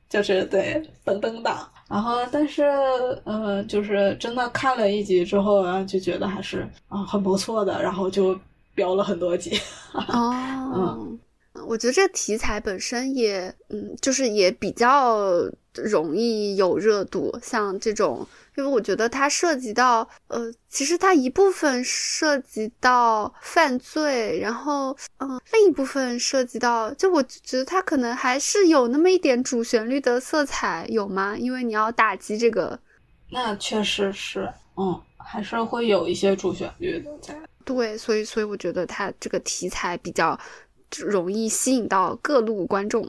[0.09, 1.69] 就是对等等档。
[1.89, 2.65] 然后但是
[3.25, 8.39] 嗯，就是真的看了一集之后，然后就觉得还是啊很不错的，然后就
[8.75, 9.61] 飙了很多集。
[9.93, 10.33] 哦，
[10.75, 11.19] 嗯。
[11.67, 15.19] 我觉得这个题材本身也，嗯，就是也比较
[15.75, 17.39] 容易有热度。
[17.43, 31.37] 像这种因为我觉得它涉及到，呃，其实它一部分涉及到犯罪，然后，嗯，另一部分涉及到，就我觉得它可能还是有那么一点主旋律的色彩，有吗？
[31.39, 32.79] 因为你要打击这个，
[33.31, 37.39] 那确实是，嗯，还是会有一些主旋律的在。
[37.65, 40.37] 对，所以，所以我觉得它这个题材比较
[40.97, 43.09] 容易吸引到各路观众。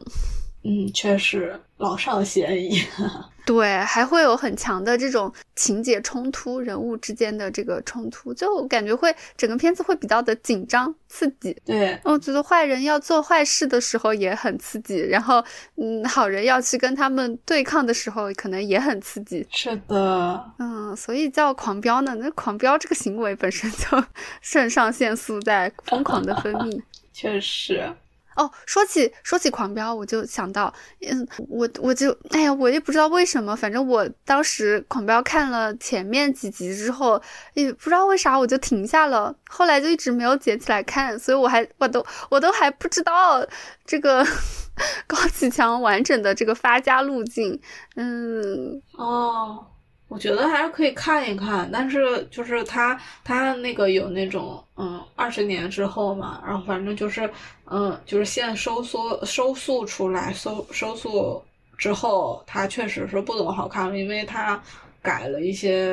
[0.62, 2.84] 嗯，确实老少咸宜。
[3.46, 11.56] 对，还会有很强的这种情节冲突，人物之间的这个冲突，就感觉会整个片子会比较的紧张刺激。
[11.66, 15.44] 对，我觉得坏人要做坏事的时候也很刺激，然后
[15.78, 19.48] 嗯，好人要去跟他们对抗的时候，可能也很刺激。
[19.50, 24.04] 是的，嗯，所以叫狂飙呢，那狂飙这个行为本身就
[24.44, 26.80] 肾上腺素在疯狂的分泌。
[27.14, 27.92] 确实。
[28.36, 37.22] 哦，说起说起狂飙，我就想到，嗯，我我就，哎呀，我也不知道为什么，反正我当时狂飙看了前面几集之后，
[37.54, 43.46] 也不知道为啥我就停下了，后来就一直没有捡起来看，所以我还我都我都还不知道
[43.86, 44.26] 这个
[45.06, 47.60] 高启强完整的这个发家路径，
[47.98, 49.66] 嗯，哦。
[50.10, 57.30] 我觉得还是可以看一看，但是就是他他那个有那种嗯二十年之后嘛，然后反正就是
[57.66, 61.42] 嗯就是现收缩收缩出来收收缩
[61.78, 64.62] 之后，他确实是不怎么好看了，因为他
[65.02, 65.86] 改了一些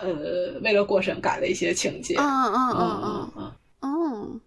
[0.00, 2.14] 呃为了过审改了一些情节。
[2.18, 3.52] 嗯嗯嗯嗯嗯
[3.82, 4.40] 嗯。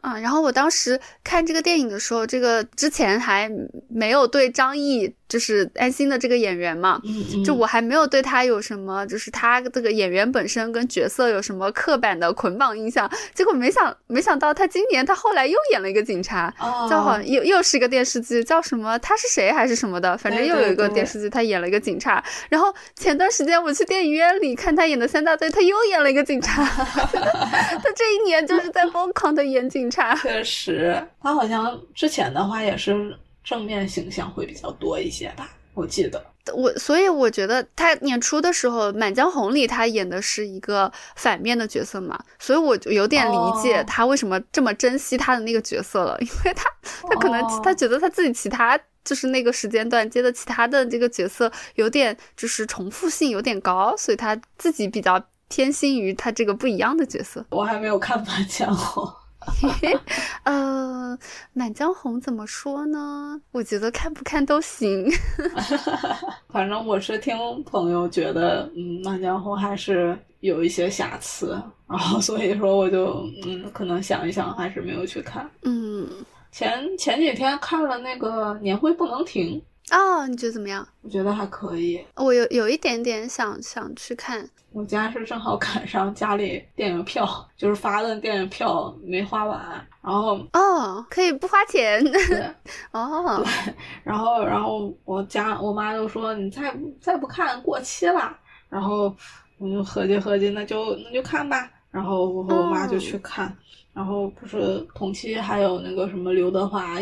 [0.00, 3.50] 啊，然后我当时看这个电影的时候，这个之前还
[3.90, 7.00] 没有对张译，就是安心的这个演员嘛，
[7.44, 13.08] 就我还没有对他有什么，就是他这个演员本身跟角色有什么刻板的捆绑印象。
[13.32, 16.52] 结果没想没想到他今年他后来又演了一个警察，
[16.90, 22.22] 叫好像又又是一个电视剧，叫什么他是谁还是什么的，反正又有一个电视剧他演了一个警察。
[22.48, 26.64] 然后前段时间我去电影院里看他演的三大队，他又演了一个警察。
[26.64, 30.14] 他这一年就是在疯狂的演警察。
[30.16, 36.24] 确实，他好像之前的话也是正面形象会比较多一些吧，我记得。
[36.54, 46.64] 我所以我觉得他演出的时候，《满江红》里他演的是一个反面的角色嘛，所以我就有点理解他为什么这么珍惜他的那个角色了， 因为他
[47.08, 57.44] 他可能他觉得他自己其他就是那个时间段接的其他的这个角色有点就是重复性有点高，所以他自己比较偏心于他这个不一样的角色。
[57.50, 59.04] 我还没有看《满江红》。
[60.44, 61.16] 呃，
[61.52, 63.40] 《满江红》怎么说呢？
[63.52, 65.08] 我觉得看不看都行。
[66.48, 75.48] 反正我是听朋友觉得，嗯，《满江红》还是有一些瑕疵，然后所以说我就，嗯，可能想一想，还是没有去看。
[75.62, 76.08] 嗯，
[76.52, 79.58] 前前几天看了那个《年会不能停》。
[79.90, 80.86] 哦，你觉得怎么样？
[81.02, 82.04] 我觉得还可以。
[82.16, 84.48] 我有有一点点想想去看。
[84.72, 87.26] 我家是正好赶上家里电影票，
[87.56, 89.58] 就是发的电影票没花完，
[90.00, 92.02] 然后哦，可以不花钱。
[92.04, 92.54] 对，
[92.92, 93.74] 哦，对，
[94.04, 98.36] 然后然后我家我妈就说你再再不看过期了，
[98.68, 99.12] 然后
[99.58, 101.68] 我就合计合计，那就那就看吧。
[101.90, 103.52] 然后我和我妈就去看，
[103.92, 106.94] 然后不是同期还有那个什么刘德华。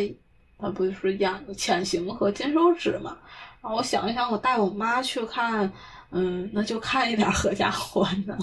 [0.59, 3.17] 他不是演的《潜行》和《金手指》嘛？
[3.61, 5.71] 然后我想一想，我带我妈去看，
[6.11, 8.37] 嗯，那就看一点合家欢的，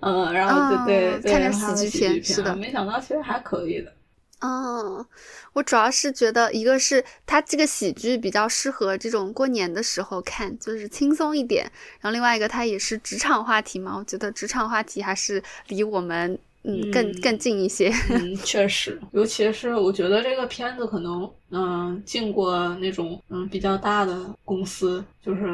[0.00, 3.92] 嗯，然后就对看点喜剧片，是的，没想到其实还可以的。
[4.40, 5.06] 哦，
[5.54, 11.64] 我主要是觉得，一个是它这个喜剧比较适合这种过年的时候看，就是轻松一点；
[12.00, 16.38] 然后另外一个，它也是职场话题嘛，我觉得职场话题还是离我们。
[16.66, 17.92] 嗯，更更近一些。
[18.10, 25.44] 嗯，确实，尤其是我觉得这个片子可能，嗯，进过那种嗯比较大的公司，就是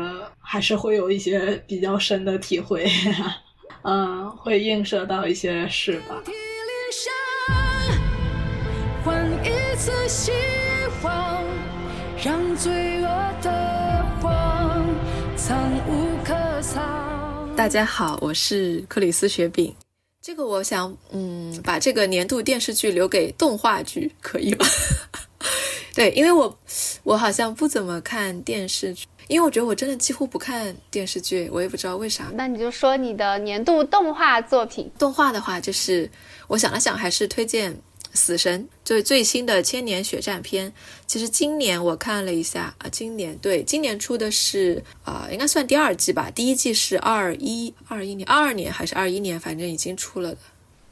[0.41, 2.87] 还是会有一些比较深的体会，
[3.83, 6.23] 嗯，会映射到一些事吧。
[17.57, 19.75] 大家好，我是克里斯雪饼。
[20.23, 24.67] 这个我想，嗯，把这个年度电视剧留给动画剧，可以吗？
[25.95, 26.59] 对，因为我
[27.03, 32.31] 我好像不怎么看电视剧，因为我觉得我真的几乎不看电视剧，我也不知道为啥。
[32.35, 34.91] 那你就说你的年度动画作品。
[34.99, 36.09] 动画的话，就是
[36.49, 37.75] 我想了想，还是推荐。
[38.13, 40.73] 死神就是最新的千年血战篇。
[41.07, 46.31] 其实今年我看了一下啊，今年对，今年出的是啊，应该算第二季吧。
[46.31, 50.39] 第一季是二一二一年，二二年还是二一年，反正已经出了的。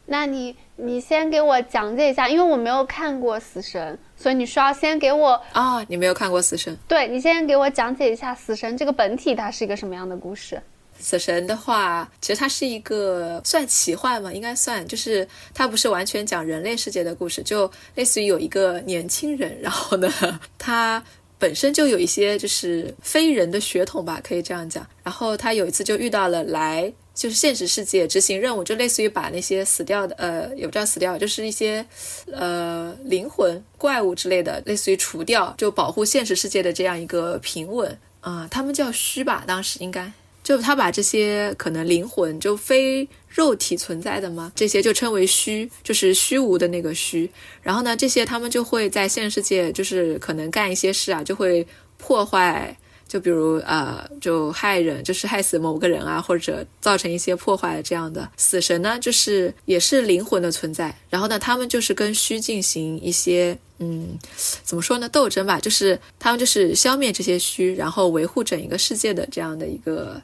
[0.06, 6.74] 那你你先给我讲解一下，因为我没有看过死神，所以你需要先给我啊，你没有看过死神？
[6.88, 10.62] 对，你先给我讲解一下死神这个本体它是一个什么样的故事？
[11.00, 21.02] 死神的话，其实它是一个算奇幻嘛，应该算，就是它不是完全讲人类世界的故事，就类似于有一个年轻人，然后呢，他
[21.38, 24.86] 本身就有一些就是非人的血统吧，可以这样讲。
[25.02, 31.84] 然后他有一次就遇到了来就是现实世界执行任务，就类似于把那些死掉的呃也不叫死掉，就是一些
[32.32, 40.12] 呃灵魂怪物之类的，类似于除掉，就保护现实世界的这样一个平稳啊、他们叫虚吧，当时应该。
[40.48, 47.30] 就他把这些可能灵魂就非肉体存在的嘛，这些就称为虚，就是虚无的那个虚。
[47.60, 51.66] 然后呢，这些他们就会在现实世界，就是可能干一些事啊，就会
[51.98, 52.74] 破坏，
[53.06, 58.26] 就比如呃，就害人，就是害死某个人啊，或者造成一些破坏这样的。
[58.38, 60.96] 死神呢，就是也是灵魂的存在。
[61.10, 64.18] 然后呢，他们就是跟虚进行一些嗯，
[64.64, 70.18] 怎么说呢，斗争吧，就是他们就是消灭这些虚，然后维护整一个世界的这样的一个。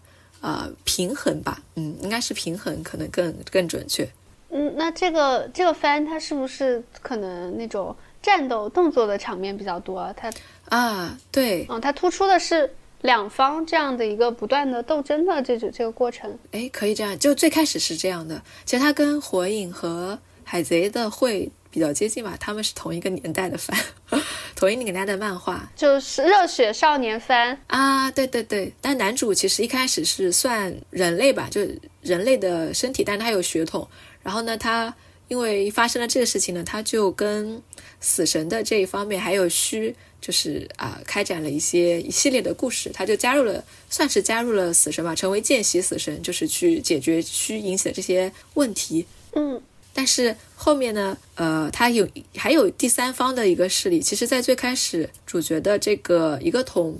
[0.44, 4.06] 呃，平衡吧，嗯，应该是平衡，可能更更准确。
[4.50, 10.14] 嗯，那这个这个番它是不是可能那种战斗动作的场面比较多？
[10.14, 10.30] 它
[10.68, 12.70] 啊，对，嗯，它突出的是
[13.00, 16.38] 两方这样的一个不断的斗争的这种这个过程。
[16.52, 18.42] 哎，可以这样，就最开始是这样的。
[18.66, 23.76] 其实它跟火影和海贼的会比较接近吧，他们是同一个年代的番，
[24.54, 25.68] 同一个年代的漫画。
[25.74, 31.62] 就是热血少年番啊，对对对，但男主其实一开始是算人类吧，就
[32.00, 33.88] 人类的身体，但他有血统。
[34.22, 34.94] 然后呢，他
[35.26, 37.60] 因为发生了这个事情呢，他就跟
[37.98, 42.88] 死神的这一方面还有虚，就是啊、开展了一些一系列的故事。
[42.94, 49.04] 他就加入了，算是加入了死神吧，成为见习死神，就是去解决虚引起的这些问题。
[49.36, 49.60] 嗯，
[49.94, 54.00] 但是后面呢，呃，他有还有第三方的一个势力。
[54.00, 56.98] 其实，在最开始，主角的这个一个同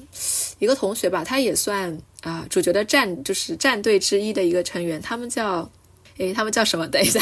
[0.61, 5.03] 一个同学吧，他也算啊、主角的战就是战队之一的一个成员。
[5.03, 5.69] 他们叫，
[6.19, 6.87] 诶，他们叫什么？
[6.89, 7.21] 等一下，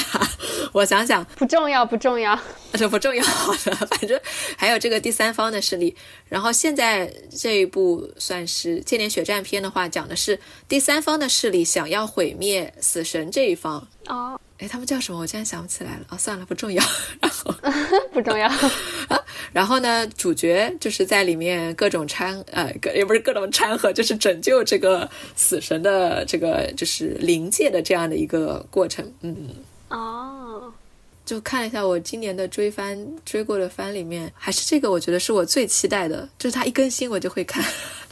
[0.72, 2.38] 我想想，不重要，不重要。
[2.74, 4.20] 这不重要的，反正
[4.56, 5.94] 还有这个第三方的势力。
[6.28, 10.38] 然后现在这一部算是《千年血战篇》的话，讲的是
[10.68, 13.86] 第三方的势力想要毁灭死神这一方。
[14.06, 15.20] 哦，哎，他们叫什么？
[15.20, 16.06] 我竟然想不起来了。
[16.10, 16.82] 哦，算了，不重要。
[17.20, 17.54] 然后，
[18.12, 18.48] 不重要。
[19.52, 29.10] 然后呢，主角就是在里面各种掺，呃，各也不是各种掺和，就是拯救这个死神的这个就是灵界的这样的一个过程。
[29.22, 29.48] 嗯，
[29.88, 30.72] 哦，
[31.24, 37.64] 就看了一下我今年的追番追过的番里面，还是这个我觉得是我最期待的，就是它一更新我就会看。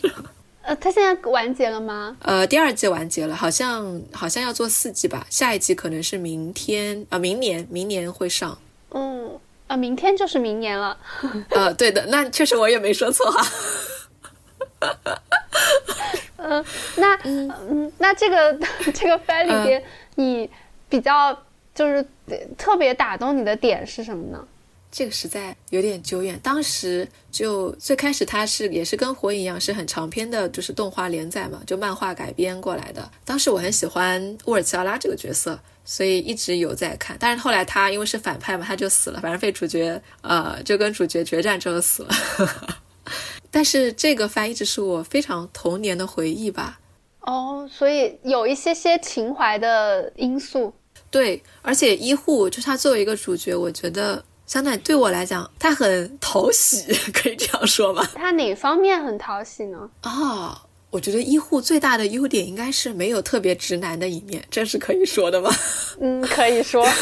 [0.63, 2.17] 呃，它现在完结了吗？
[2.21, 8.57] 呃，第二季完结了，好像好像要做四季吧，下一季可能是明天啊、明年明年会上。
[8.91, 9.39] 嗯，
[9.71, 10.99] 啊，明天就是明年了。
[11.51, 13.47] 呃，对的，那确实我也没说错哈。
[16.39, 16.65] 嗯，
[16.97, 18.59] 那嗯，那这个
[18.93, 19.81] 这个番里边，
[20.17, 20.51] 你
[20.89, 21.33] 比较
[21.73, 22.05] 就是
[22.59, 24.45] 特别打动你的点是什么呢？
[24.91, 33.09] 这个实在有点久远，当时就最开始它是也是跟火影一样是很长篇的，就是动画连载嘛，就漫画改编过来的。
[33.25, 37.17] 当时我很喜欢乌尔奇奥拉这个角色，所以一直有在看。
[37.19, 42.11] 但是后来他因为是反派嘛，他就死了，反正被主角呃就跟主角决战之后死了。
[43.51, 46.79] 但是这个番一直是我非常童年的回忆吧。
[47.23, 50.73] 哦，所以有一些些情怀的因素。
[51.11, 58.09] 对，而且医护就是他作为一个主角，我觉得相当于对我来讲，他很讨喜， 可以这样说吧？
[58.15, 59.91] 他哪方面很讨喜呢？
[60.05, 60.57] 哦，
[60.91, 65.51] 我觉得医护最大的优点应该是没有特别直男的一面，这是可以说的吗？
[66.01, 66.87] 嗯，可以说。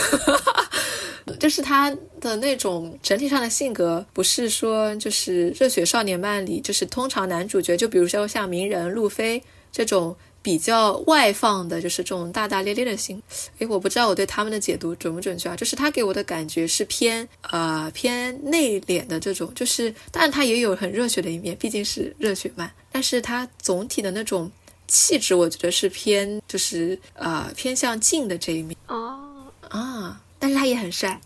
[1.39, 13.23] 就是他的那种整体上的性格，不是说就是热血少年漫里，就是通常男主角，就比如说像鸣人、路飞这种比较外放的，就是这种大大咧咧的性。
[13.59, 15.57] 诶，我不知道我对他们的解读准不准确啊？
[15.57, 24.51] 就是他给我的感觉是偏呃偏内敛的这种，就是当然他也有很热血的一面，毕竟是热血漫，但是他总体的那种
[24.87, 30.21] 气质，我觉得是偏就是呃偏向静的这一面哦，啊。
[30.41, 31.21] 但是他也很帅，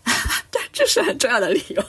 [0.51, 1.85] 这 这是很重要的理由。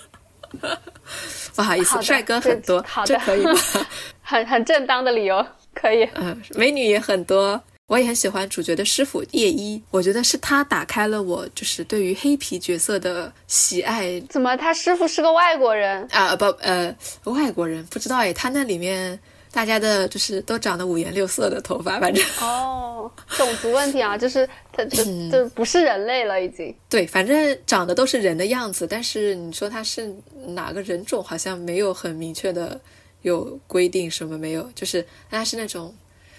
[1.55, 3.53] 不好意思，帅哥很多好，的这可以吗？
[4.21, 5.45] 很很正当的理由，
[5.83, 6.07] 可以。
[6.15, 7.61] 嗯，美女也很多。
[7.87, 16.07] 我也很喜欢主角的师傅叶一，我觉得是他打开了我就是对于黑皮角色的喜爱怎么他师傅是个外国人？
[16.11, 19.19] 啊、不呃外国人不知道哎，他那里面
[19.51, 26.73] 大家的就是都长得五颜六色的头发，反正哦，种族问题啊，就是他这嗯这不是人类了，已经。
[26.89, 30.11] 对，反正长得都是人的样子，但是你说他是
[30.47, 32.79] 哪个人种，好像没有很明确的
[33.23, 35.93] 有规定什么没有，就是他是那种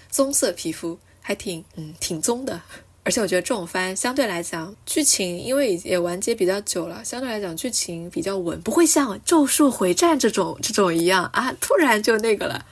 [0.09, 2.61] 棕色皮肤，还挺嗯挺棕的。
[3.03, 12.65] 而且我觉得这种番相对来讲，剧情因为也完结比较久了，相对来讲剧情比较稳，不会像《咒术回战》这种这种一样啊， 突然就那个了。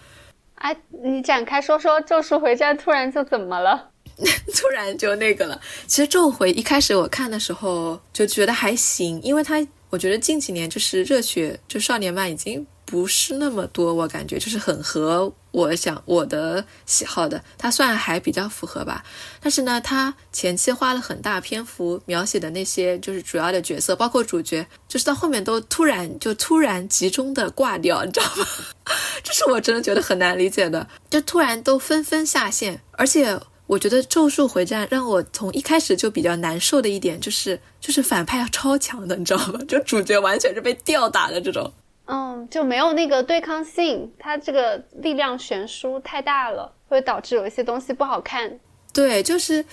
[0.56, 3.92] 哎，你展开说说《咒术回战》突然就怎么了？
[4.56, 5.62] 突然就那个了。
[5.86, 9.64] 其实《咒回》一开始我看的时候就觉得还行，因为它
[9.94, 12.66] 我觉得近几年就是热血就少年漫已经。
[12.86, 19.04] 不是那么多，我感觉就是很合我想我的喜好的，它算还比较符合吧。
[19.40, 28.46] 但是呢，它前期花了很大篇幅描写的那些就是主要的角色，包括主角，就是到后面都突然就突然集中的挂掉，你知道吗？
[29.24, 32.82] 这是我真的觉得很难理解的，就突然都纷纷下线。
[32.92, 39.60] 而且我觉得《咒术回战》让我从一开始就比较难受的一点就是，就是反派要超强的，你知道吗？
[39.68, 41.72] 就主角完全是被吊打的这种。
[42.06, 48.60] 嗯，就没有那个对抗性，它这个力量悬殊太大了，会导致有一些东西不好看。
[48.92, 49.64] 对，就是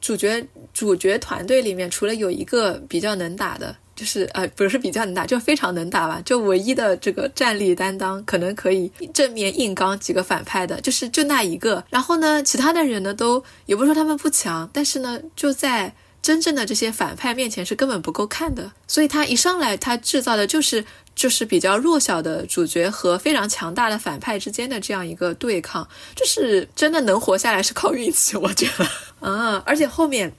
[0.00, 11.84] 主角主角团队里面，除了有一个比较能打的，就是呃，不是比较能打，就非常能打吧，就唯一的这个战力担当，可能可以正面硬刚几个反派的，就是就那一个。
[11.88, 18.72] 然后呢，其他的人呢，都也不是说他们不强，但是呢，就在真正的这些反派面前是根本不够看的。
[18.88, 20.84] 所以他一上来，他制造的就是。
[21.14, 25.86] 就是比较弱小的主角和非常强大的反派之间的这样一个对抗，
[26.16, 28.86] 就是真的能活下来是靠运气，我觉得
[29.20, 30.32] 啊， 而且后面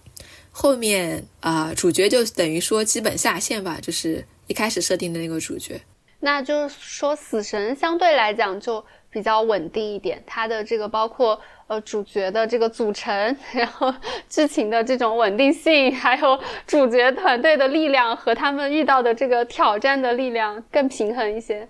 [0.54, 5.82] 后面啊，主角就等于说基本下线吧，就是一开始设定的那个主角，
[6.22, 11.38] 那就是说死神相对来讲就比较稳定一点，他的这个包括。
[11.68, 13.92] 呃，主角的这个组成，然后
[14.28, 16.38] 剧情的这种稳定性，还有
[16.68, 21.68] 主角团队的力量和他们遇到的这个挑战的力量更平衡一些。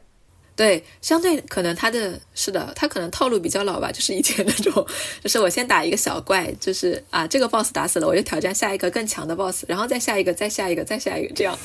[0.56, 4.86] 对，相对可能他的是的，他可能套路比较老吧， 就是以前那种，
[5.24, 11.58] 就是我先打一个小怪，就是啊，这个 boss 打死了，我就挑战下一个更强的 boss，然后再下一个，再下一个，再下一个，这样。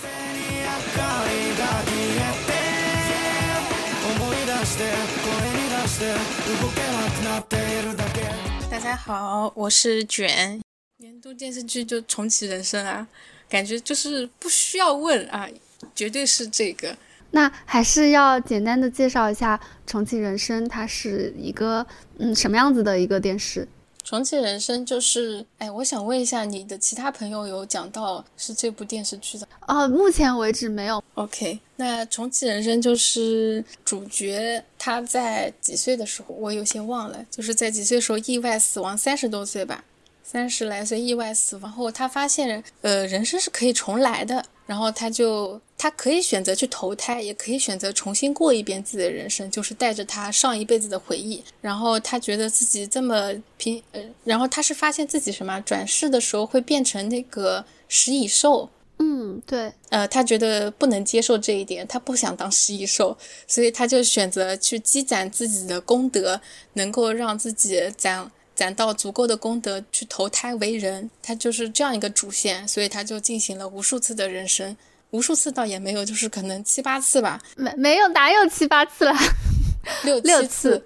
[8.70, 10.60] 大家好，我是卷。
[10.98, 13.06] 年度电视剧就重启人生啊，
[13.48, 15.46] 感觉就是不需要问啊，
[15.94, 16.96] 绝对是这个。
[17.30, 21.86] 那还是要简单的介绍一下重启人生，它是一个
[22.18, 23.68] 嗯什么样子的一个电视？
[24.04, 29.46] 重启人生就是，哎，我想问一下，你的其他朋友有讲到是这部电视剧的？
[29.66, 31.04] 哦，目前为止没有。
[31.12, 39.84] OK，那重启人生就是主角他在几岁的时候，我有些忘了，就是在几岁时候意外死亡，三十多岁吧，
[40.30, 44.44] 三十来岁意外死亡后，他发现，呃，人生是可以重来的。
[44.66, 51.42] 然后他就，他可以选择去投胎，也可以选择重新过一遍自己的人生，就是带着他上一辈子的回忆。
[51.62, 58.68] 然后他觉得自己这么平，呃，然后他是发现自己什么转世的时候会变成那个食蚁兽。
[58.98, 59.72] 嗯，对。
[59.88, 63.16] 呃，他觉得不能接受这一点，他不想当食蚁兽，
[63.46, 66.38] 所以他就选择去积攒自己的功德，
[66.74, 68.30] 能够让自己攒。
[68.58, 74.76] 攒到足够的功德去投胎为人，他就是这样一个主线，所以他就进行了无数次的人生，
[75.10, 77.40] 无数次倒也没有，就是可能七八次吧。
[77.56, 79.14] 没没有哪有七八次了，
[80.02, 80.84] 六六次，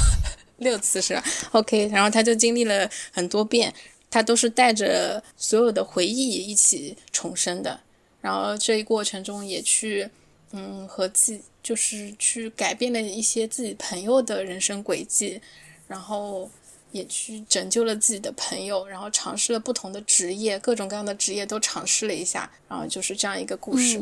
[0.58, 3.72] 六次是吧？OK，然后他就经历了很多遍，
[4.10, 7.80] 他都是带着所有的回忆一起重生的，
[8.20, 10.06] 然后这一过程中也去
[10.52, 15.40] 嗯和自己就是去改变了一些自己朋友的人生轨迹，
[15.88, 16.50] 然后。
[16.96, 24.00] 也去拯救了自己的朋友，然后尝试了不同的职业，各种各样的职业都尝试了一下，然后就是这样一个故事。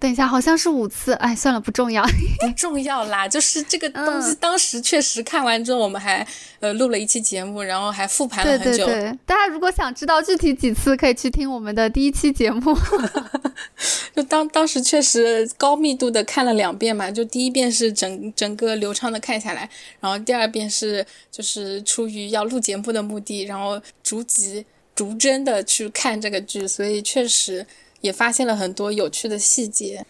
[0.00, 2.04] 等一下，好像是五次，哎，算了，不重要，
[2.40, 3.26] 不重要啦。
[3.26, 6.24] 就是这个东西，当时确实看完之后，我们还
[6.60, 8.86] 呃录了一期节目，然后还复盘了很久。
[8.86, 12.78] 对对对，大家如果想知道具体几次，可以去听我们的第一期节目。
[14.18, 24.66] 就当当时确实高密度的看了两遍嘛，就第一遍是整整个流畅的看下来，然后第二遍是就是出于要录节目的目的，然后逐集
[24.96, 27.64] 逐帧的去看这个剧，所以确实。
[28.00, 30.06] 也发现了很多有趣的细节，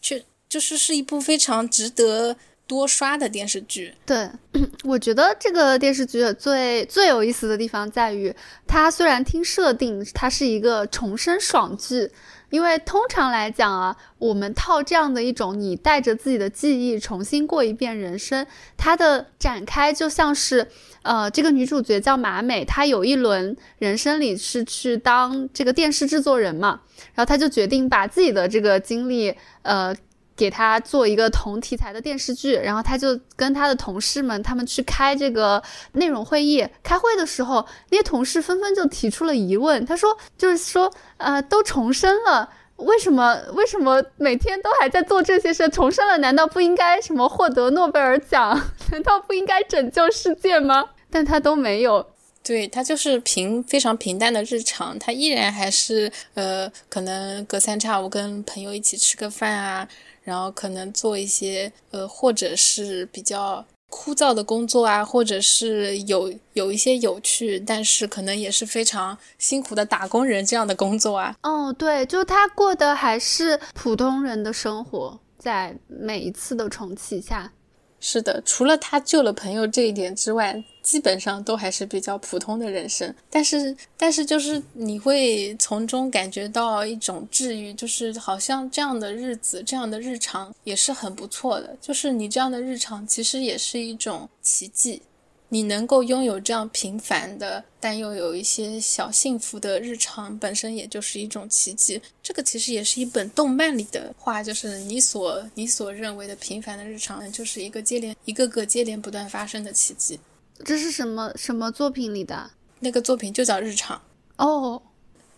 [0.00, 2.34] 确就是是一部非常值得
[2.66, 3.94] 多刷的电视剧。
[4.06, 4.26] 对，
[4.82, 8.34] 我觉得这个电视剧最最有意思的地方在于，
[8.66, 12.10] 它虽然听设定它是一个重生爽剧，
[12.50, 18.46] 因为通常来讲啊，我们套这样的一种你带着自己的记忆重新过一遍人生，
[18.76, 20.68] 它的展开就像是。
[21.02, 26.80] 呃，这个女主角叫马美，她有一轮人生里是去当这个电视制作人嘛，
[27.14, 29.96] 然后她就决定把自己的这个经历，呃，
[30.38, 35.60] 给他做一个同题材的电视剧，然后他就跟他的同事们他们去开这个
[35.92, 36.64] 内容会议。
[36.84, 45.68] 开会的时候，那些同事纷纷就提出了疑问，他说：“就是说，呃，都重生了。”为什么为什么每天都还在做这些事？
[45.68, 48.70] 重生了，难道不应该什么获得诺贝尔奖？
[48.92, 50.84] 难道不应该拯救世界吗？
[51.10, 52.06] 但他都没有。
[52.40, 59.86] 对他就是平非常平淡的日常，他依然还是呃，可能隔三差五跟朋友一起吃个饭啊，
[60.28, 63.64] 然后可能做一些呃，或者是比较。
[63.90, 71.34] 枯燥的工作啊，或者是有有一些有趣，但是可能也是非常辛苦的打工人这样的工作啊。
[71.42, 77.50] 哦，对，就他过的还是普通人的生活，在每一次的重启下。
[77.98, 83.14] 是的，除了他救了朋友这一点之外，基本上都还是比较普通的人生。
[83.28, 91.76] 但是，但是就是你会从中感觉到一种治愈，就是好像这样的日子、这样的日常也是很不错的。
[91.78, 95.02] 就是你这样的日常，其实也是一种奇迹。
[95.50, 102.00] 你能够拥有这样平凡的，但又有一些小幸福的日常，本身也就是一种奇迹。
[102.22, 110.18] 这个其实也是一本动漫里的话，就是你所你所认为的平凡的日常，就是一个接连一个个接连不断发生的奇迹。
[110.64, 112.50] 这是什么什么作品里的？
[112.80, 114.00] 那个作品就叫《日常》
[114.44, 114.82] 哦，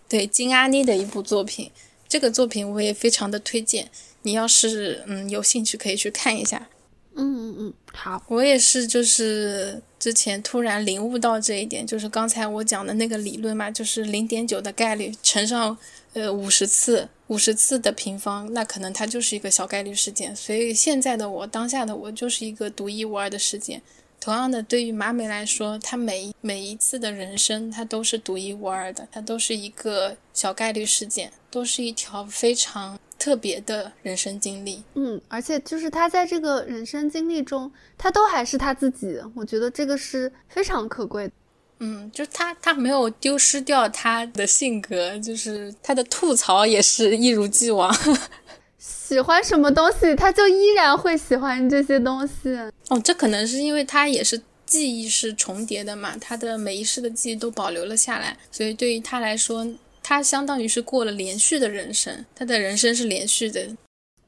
[0.09, 1.71] 对，金阿妮的一部作品。
[2.09, 3.91] 这个作品我也非常的推荐，
[4.23, 6.69] 你要是嗯有兴趣可以去看一下。
[7.15, 15.77] 嗯嗯嗯，好，我也是，就是之前突然领悟到这一点，就是刚才我讲的那个理论嘛，就是零点九的概率乘上
[16.15, 20.35] 呃五十次，五十次的平方，那可能它就是一个小概率事件。
[20.35, 23.81] 所以现在的我，当下的我就是一个独一无二的事件。
[24.21, 32.99] 同样的，对于马美来说，她每每一次的人生，她都是独一无二的，她都是一个小概率事件，都是一条非常。
[33.21, 41.33] 特别的人生经历，嗯，而且就是她在这个人生经历中，她都还是她自己，我觉得这个是非常可贵的，
[41.81, 47.95] 嗯，就是他他没有丢失掉他的性格，就是他的吐槽也是一如既往，
[49.11, 52.57] 喜欢什么东西他就依然会喜欢这些东西，
[52.91, 59.67] 哦，这可能是因为他也是记忆是重叠的嘛，他的每一世的记忆都保留了下来，所以对于他来说。
[60.03, 63.65] 他相当于是过了连续的人生，他的人生是连续的。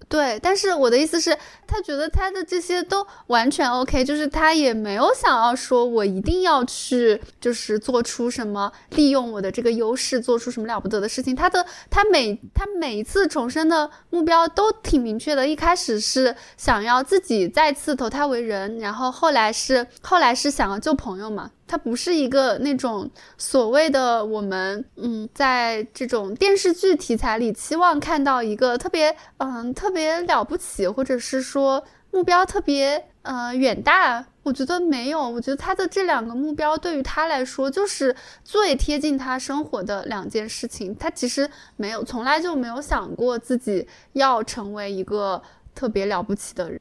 [0.08, 1.36] 对，但是我的意思是，
[1.66, 11.34] 他觉得他的这些都完全 OK，就是他也没有想要说我一定要去，就是做出什么利用我的这个优势，做出什么了不得的事情。
[11.34, 21.50] 他的他每他每一次重生的目标都挺明确的，一开始是想要自己再次投胎为人，然后后来是后来是想要救朋友嘛。
[21.66, 34.26] 它不是一个那种所谓的我们，嗯，在这种电视剧题材里期望看到一个特别，嗯，特别了不起，或者是说目标特别，呃，远大。
[34.44, 40.92] 我觉得没有，我觉得他的这两个目标对于他来说就是最贴近他生活的两件事情。
[40.96, 45.40] 他其实没有，从来就没有想过自己要成为一个
[45.76, 46.80] 特别了不起的人。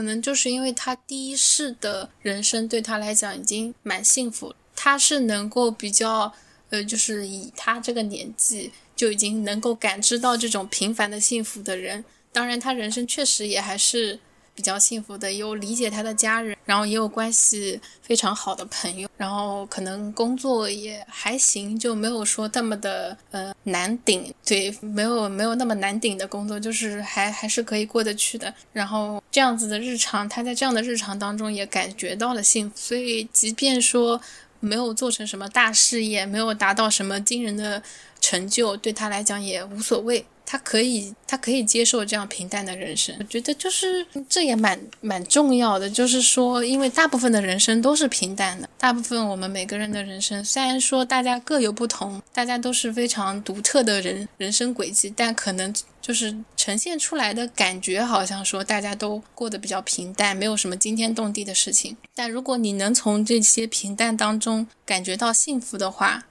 [0.00, 6.32] 可能就是因为他第一世的人生对他来讲已经蛮幸福，他是能够比较，
[6.70, 12.02] 呃，就是以他这个年纪就已经能够感知到这种平凡的幸福的人。
[12.32, 14.18] 当然，他人生确实也还是。
[14.54, 28.52] 比较幸福的，有理解他的家人，然后也有关系非常好的朋友，然后可能工作也还行，就没有说那么的呃难顶，对，没有没有那么难顶的工作，就是还还是可以过得去的。
[28.72, 34.20] 然后这样子的日常，他在这样的日常当中也感觉到了幸福，所以即便说
[34.58, 37.82] 没有做成什么大事业，没有达到什么惊人的
[38.20, 40.24] 成就，对他来讲也无所谓。
[40.50, 43.14] 他可以，他可以接受这样平淡的人生。
[43.20, 55.72] 我觉得就是这也蛮蛮重要的，就是说，因为大部分的人生都是平淡的，大部分我们每个人的人生，虽然说大家各有不同，大家都是非常独特的人人生轨迹，但可能
[56.02, 61.96] 就是呈现出来的感觉，好像说大家都过得比较平淡，没有什么惊天动地的事情。
[62.12, 66.24] 但如果你能从这些平淡当中感觉到幸福的话，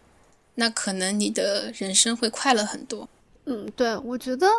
[0.56, 3.08] 那可能你的人生会快乐很多。
[3.50, 4.46] 嗯，对，我觉得《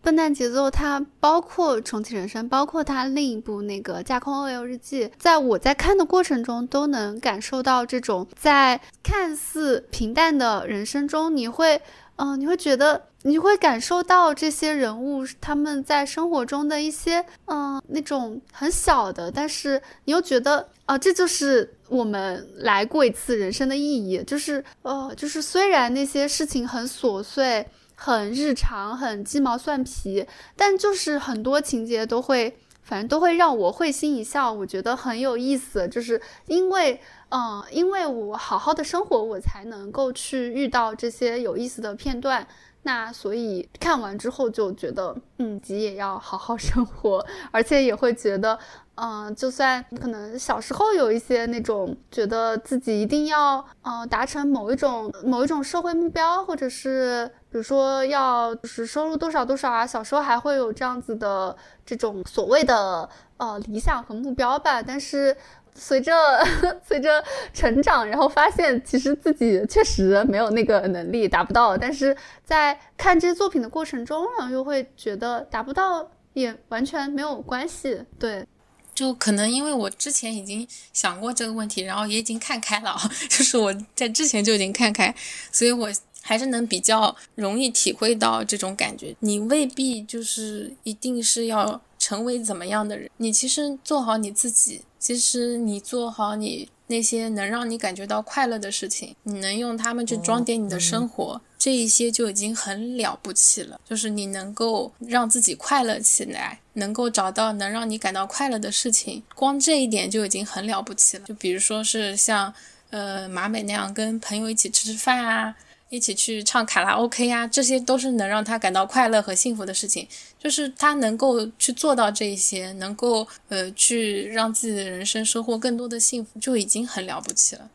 [0.00, 11.82] 笨蛋节奏》它包括重启人生，包括它另一部那个《架空 OL 日记》，在我在看的过程中，都能感受到这种在看似平淡的人生中，你会，
[12.16, 27.66] 嗯，你会觉得，你会感受到这些人物他们在生活中的一些，嗯，那种很小的，但是你又觉得，啊，这就是我们来过一次人生的意义，就是，呃，就是虽然那些事情很琐碎。
[28.00, 30.24] 很日常、很鸡毛蒜皮，
[30.54, 42.46] 但就是很多情节都会，反正都会让我会心一笑，我觉得很有意思，就是因为，嗯，因为我好好的生活，我才能够去遇到这些有意思的片段。
[42.82, 48.56] 那所以看完之后就觉得，嗯，自己也要好好 生活，而且也会觉得，
[48.94, 65.36] 嗯，就算可能小时候有一些那种觉得自己一定要，嗯，达成某一种某一种社会目标，或者是比如说要就是收入多少多少啊，小时候还会有这样子的这种所谓的呃理想和目标吧，但是。
[65.80, 66.12] 随着
[66.84, 67.22] 随着
[67.54, 78.02] 成长，然后发现其实自己确实没有那个能力达不到，但是在看这些作品的过程中，然后又会觉得达不到也完全没有关系。
[78.18, 78.44] 对，
[78.92, 82.96] 就可能因为我之前已经想过这个问题，然后也已经看开了，
[83.30, 85.14] 就是我在之前就已经看开，
[85.52, 85.88] 所以我
[86.28, 89.16] 还是能比较容易体会到这种感觉。
[89.20, 94.82] 你未必就是一定是要成为怎么样的人，你其实做好你自己。
[94.98, 103.80] 其实你做好你那些能让你感觉到快乐的事情，你能用它们去装点你的生活，这一些就已经很了不起了。
[103.88, 111.24] 就是你能够让自己快乐起来，能够找到能让你感到快乐的事情，光这一点就已经很了不起了。
[111.24, 112.52] 就比如说是像
[112.90, 115.54] 呃马美那样跟朋友一起吃吃饭啊。
[115.90, 120.06] 一起去唱卡拉 OK 呀，这些都是能让他感到快乐和幸福的事情。
[120.38, 127.70] 就是他能够去做到这些，能够呃去让自己的人生收获更多的幸福，就已经很了不起了。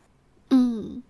[0.50, 1.02] 嗯，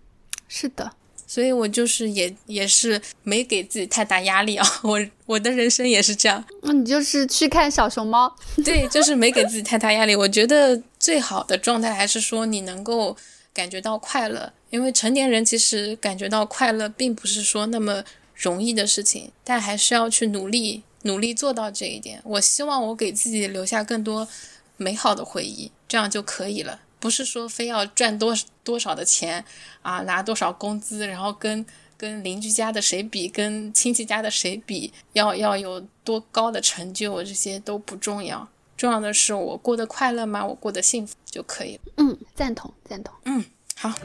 [0.47, 0.93] 是的，
[1.27, 4.67] 所以我就是也也是没给自己太大压力啊。
[4.81, 6.43] 我我的人生也是这样。
[6.63, 8.35] 那你就是去看小熊猫？
[8.65, 10.15] 对，就是没给自己太大压力。
[10.15, 13.15] 我觉得最好的状态还是说你能够
[13.53, 14.51] 感觉到快乐。
[14.75, 18.03] 因为成年人其实感觉到快乐，并不是说那么
[18.35, 22.21] 容易的事情，但还是要去努力，努力做到这一点。
[22.25, 24.27] 我希望我给自己留下更多
[24.75, 26.81] 美好的回忆，这样就可以了。
[26.99, 29.45] 不是说非要赚多多少的钱
[29.81, 31.65] 啊，拿多少工资，然后跟
[31.95, 38.45] 跟邻居家的谁比，跟亲戚家的谁比，要要有多高的成就，这些都不重要。
[38.75, 40.45] 重要的是我过得快乐吗？
[40.45, 41.93] 我过得幸福就可以了。
[41.95, 43.15] 嗯，赞同，赞同。
[43.23, 43.45] 嗯。
[43.87, 43.95] 好。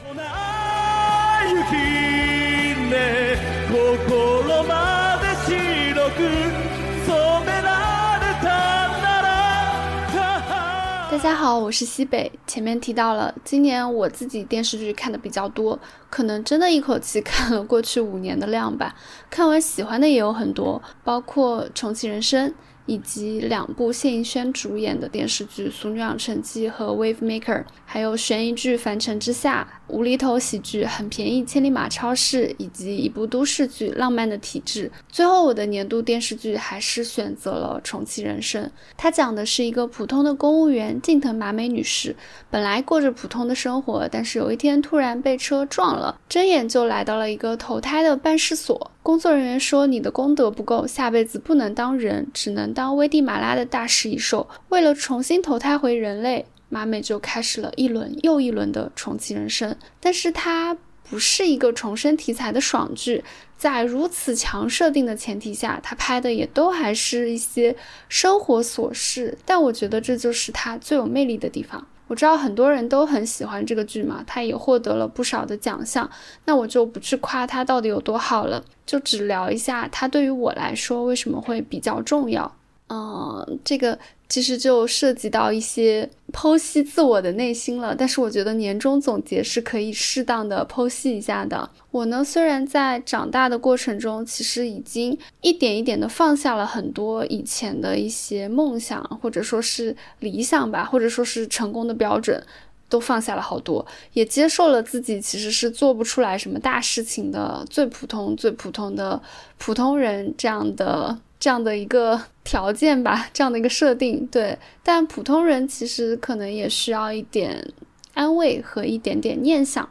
[11.09, 12.31] 大家好，我是西北。
[12.47, 15.77] 前面提到了，今年我自己电视剧看的比较多，
[16.09, 18.95] 可能真的一口气看了过去五年的量吧。
[19.29, 22.49] 看完喜欢的也有很多，包括《重启人生》。
[22.91, 34.89] 以及两部谢盈萱主演的电视剧《俗女养成记》和《Wave Maker》，还有悬疑剧《凡尘之下》、无厘头喜剧《很便宜千里马超市》，以及一部都市剧《浪漫的体质》。
[35.09, 38.61] 最后，我的年度电视剧还是选择了《重启人生》。
[38.97, 42.13] 它讲的是一个普通的公务员近藤麻美女士，
[42.49, 48.91] 本来过着普通的生活，但是有一天突然被车撞了，睁眼就来到了一个投胎的办事所。
[49.03, 54.47] 工作人员说：“你的功德不够，下辈子不能当人，只能当危地马拉的大食蚁兽。
[54.69, 59.75] 为了重新投胎回人类，马美就开始了一轮又一轮的重启人生。
[59.99, 60.77] 但是它
[61.09, 63.23] 不是一个重生题材的爽剧，
[63.57, 67.75] 在如此强设定的前提下，它拍的也都还是一些
[68.07, 69.35] 生活琐事。
[69.43, 76.09] 但我觉得这就是它最有魅力的地方。”我知道很多人都很喜欢这个剧嘛，他也获得了不少的奖项。
[76.43, 82.53] 那我就不去夸他到底有多好了，就只聊一下他对于我来说为什么会比较重要。
[82.91, 83.97] 嗯，这个。
[84.31, 91.69] 其实就涉及到一些剖析自我的内心了，但是我觉得年终总结是可以适当的剖析一下的。
[91.91, 102.41] 我呢，虽然在长大的过程中，其实已经一点一点的放下了很多以前的一些梦想，或者说是理想吧，或者说是成功的标准，
[102.87, 109.21] 都放下了好多，也接受了自己其实是做不出来什么大事情的，最普通、最普通的
[109.57, 111.19] 普通人这样的。
[111.41, 114.57] 这样的一个条件吧， 这样的一个设定，对。
[114.83, 117.73] 但普通人其实可能也需要一点
[118.13, 119.89] 安慰和一点点念想。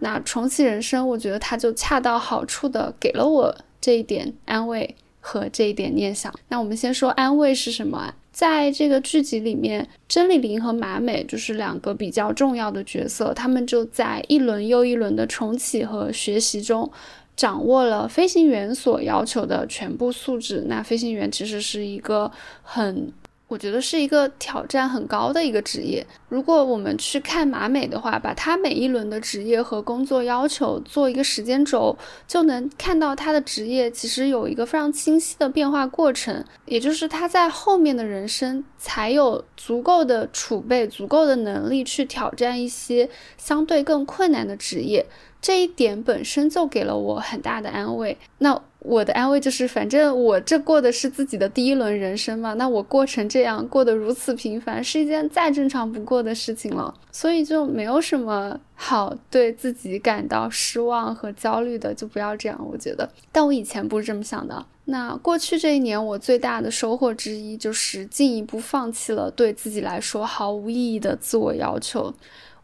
[0.00, 6.32] 那重启人生，我觉得它就恰到好处的给了我这一点安慰和这一点念想。
[6.48, 8.14] 那我们先说安慰是什么？
[8.30, 16.90] 在这个剧集里面，甄丽玲和马美就是两个比较重要的角色，他们就在一轮又一轮的重启和学习中。
[17.36, 22.30] 掌握了飞行员所要求的全部素质，那飞行员其实是一个
[22.62, 23.10] 很，
[23.48, 26.06] 我觉得是一个挑战很高的一个职业。
[26.28, 31.96] 如果我们去看马美的话，把他每一轮的职业和工作要求做一个时间轴，
[32.28, 43.08] 就能看到他的职业其实有一个非常清晰的变化过程，也就是他在后面的人生才有足够的储备、足够的能力去挑战一些
[43.38, 45.06] 相对更困难的职业。
[45.40, 48.16] 这一点本身就给了我很大的安慰。
[48.38, 62.58] 那我的安慰就是，反正我这过的是自己的第一轮人生嘛，那我过成这样，过得如此平凡，是一件再正常不过的事情了，所以就没有什么好对自己感到失望和焦虑的，就不要这样。
[62.70, 64.64] 我觉得，但我以前不是这么想的。
[64.86, 72.12] 那过去这一年，我最大的收获之一就是进一步放弃了对自己来说毫无意义的自我要求。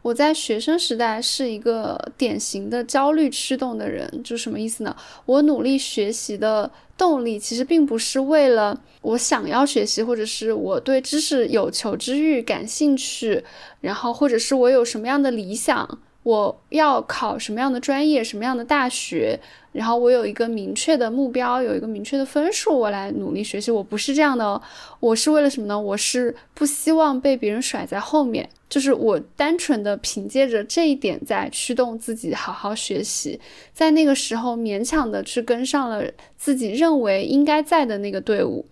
[0.01, 4.95] 我在学生时代是一个典型的焦虑驱动的人，就什么意思呢？
[5.25, 13.43] 我努力学习的动力其实并不是为了我想要学习，或者是我对知识有求知欲感兴趣，
[13.81, 19.39] 然后或者是我有什么样的理想，我要考什么样的专业，什么样的大学。
[19.71, 23.71] 然后我有一个明确的目标，有一个明确的分数，我来努力学习。
[23.71, 24.61] 我不是这样的，
[24.99, 25.79] 我是为了什么呢？
[25.79, 33.39] 我是不希望被别人甩在后面，就是我单纯的凭借着这一点在驱动自己好好学习，
[33.71, 36.03] 在那个时候勉强的去跟上了
[36.35, 38.65] 自己认为应该在的那个队伍。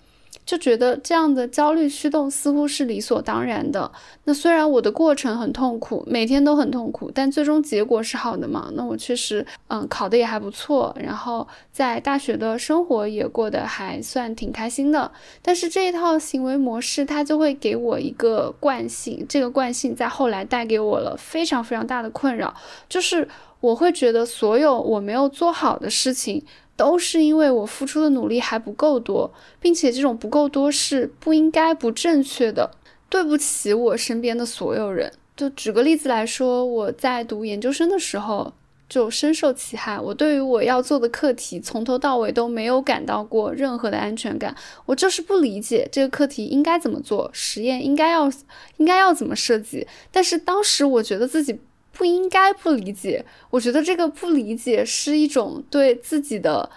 [0.46, 3.92] 就觉得这样的焦虑驱动似乎是理所当然的。
[4.26, 8.70] 那虽然我的过程很痛苦，每天都很痛苦，但最终结果是好的嘛？
[8.74, 15.12] 那我确实，嗯，考的也还不错，然后在大学的生活也过得还算挺开心的。
[15.42, 22.54] 但是这一套行为模式，它就会给我一个惯性，这个惯性在后来带给我了非常非常大的困扰，
[22.88, 23.28] 就是
[23.60, 26.44] 我会觉得所有我没有做好的事情。
[26.76, 32.72] 都是因为我付出的努力还不够多，并且这种不够多是不应该、不正确的。
[33.10, 35.12] 对不起，我身边的所有人。
[35.38, 38.54] 就举个例子来说，我在读研究生的时候
[38.90, 40.00] 就深受其害。
[40.00, 44.56] 我对于我要做的课题从头到尾都没有感到过任何的安全感。
[44.86, 48.30] 我就是不理解这个课题应该怎么做，实验应该要
[48.78, 49.88] 应该要怎么设计。
[50.12, 51.60] 但是当时我觉得自己。
[51.96, 56.70] 不应该不理解，我觉得这个不理解是一种对自己的，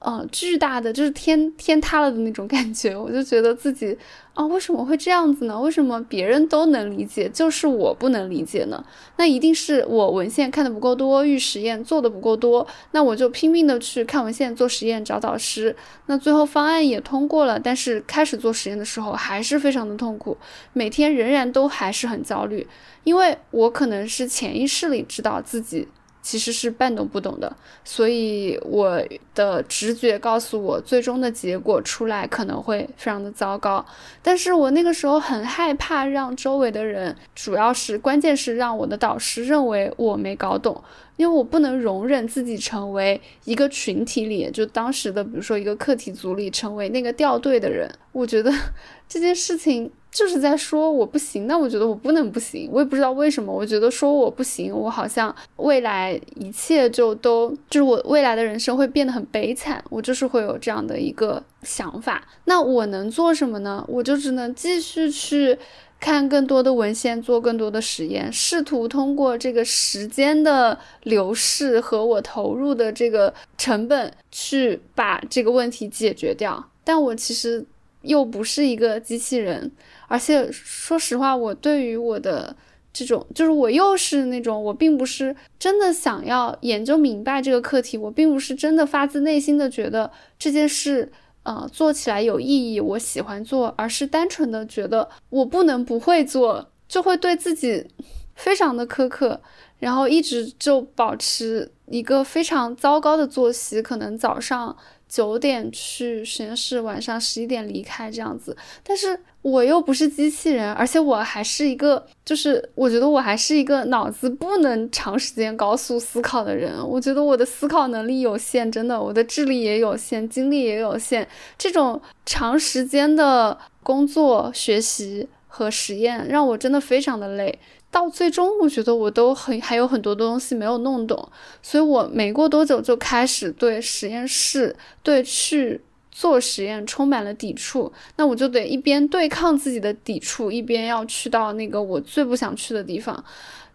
[0.00, 2.94] 呃，巨大的就是天天塌了的那种感觉。
[2.98, 3.96] 我就觉得自己
[4.34, 5.58] 啊，为什么会这样子呢？
[5.58, 8.84] 为什么别人都能理解，就是我不能理解呢？
[9.16, 12.66] 那一定是我文献看的不够多，预实验做的不够多。
[12.90, 15.74] 那我就拼命的去看文献、做实验、找导师。
[16.06, 20.36] 那最后方案也通过了，但是开始做实验的时候还是非常的痛苦，
[20.74, 22.66] 每天仍然都还是很焦虑。
[23.06, 25.86] 因为我可能是潜意识里知道自己
[26.20, 29.00] 其实是半懂不懂的，所以我
[29.32, 33.86] 的直觉告诉我，最终的结果出来可能会非常的糟糕。
[34.24, 40.82] 但是我那个时候很害怕让周围的人，主要是关键是让我的导师认为我没搞懂，
[41.16, 47.88] 因为我不能容忍自己成为一个群体里，就当时的比如说一个课题组里成为那个掉队的人。
[48.10, 48.52] 我觉得
[49.08, 49.92] 这件事情。
[50.16, 53.52] 就是在说我不行，那我觉得我不能不行，我也不知道为什么。
[53.52, 62.26] 我觉得说我不行，我好像未来一切就都就是我未来的人生会变得很悲惨，我就是会有这样的一个想法。
[62.46, 63.84] 那我能做什么呢？
[63.86, 65.58] 我就只能继续去
[66.00, 76.70] 看更多的文献，做更多的实验，试图通过这个时间的流逝和我投入的这个成本去把这个问题解决掉。
[76.82, 77.66] 但我其实
[78.00, 79.70] 又不是一个机器人。
[80.08, 82.54] 而且说实话，我对于我的
[82.92, 91.10] 这种，就是我又是那种，我并不是真的想要研究明白这个课题，我并不是真的发自内心的觉得这件事，
[91.42, 97.86] 呃，做起来有意义，我喜欢做，而是单纯的觉得我不能不会做，就会对自己
[98.34, 99.40] 非常的苛刻，
[99.78, 104.76] 然后一直就保持一个非常糟糕的作息，可能早上。
[105.08, 108.56] 九点去实验室，晚上十一点离开这样子。
[108.82, 116.76] 但是我又不是机器人，而且我还是一个，就是我觉得我还是一个脑子不能长时间高速思考的人。
[116.86, 121.26] 我觉得我的思考能力有限，真的，我的智力也有限，精力也有限。
[121.56, 127.58] 这种长时间的工作、学习和实验，让我真的非常的累。
[127.96, 131.26] 到最终，我觉得我都很还有很多东西没有弄懂，
[131.62, 135.80] 所以我没过多久就开始对实验室、对去
[136.10, 137.90] 做实验充满了抵触。
[138.16, 143.24] 那我就得一边对抗自己的抵触，一边要去到那个我最不想去的地方。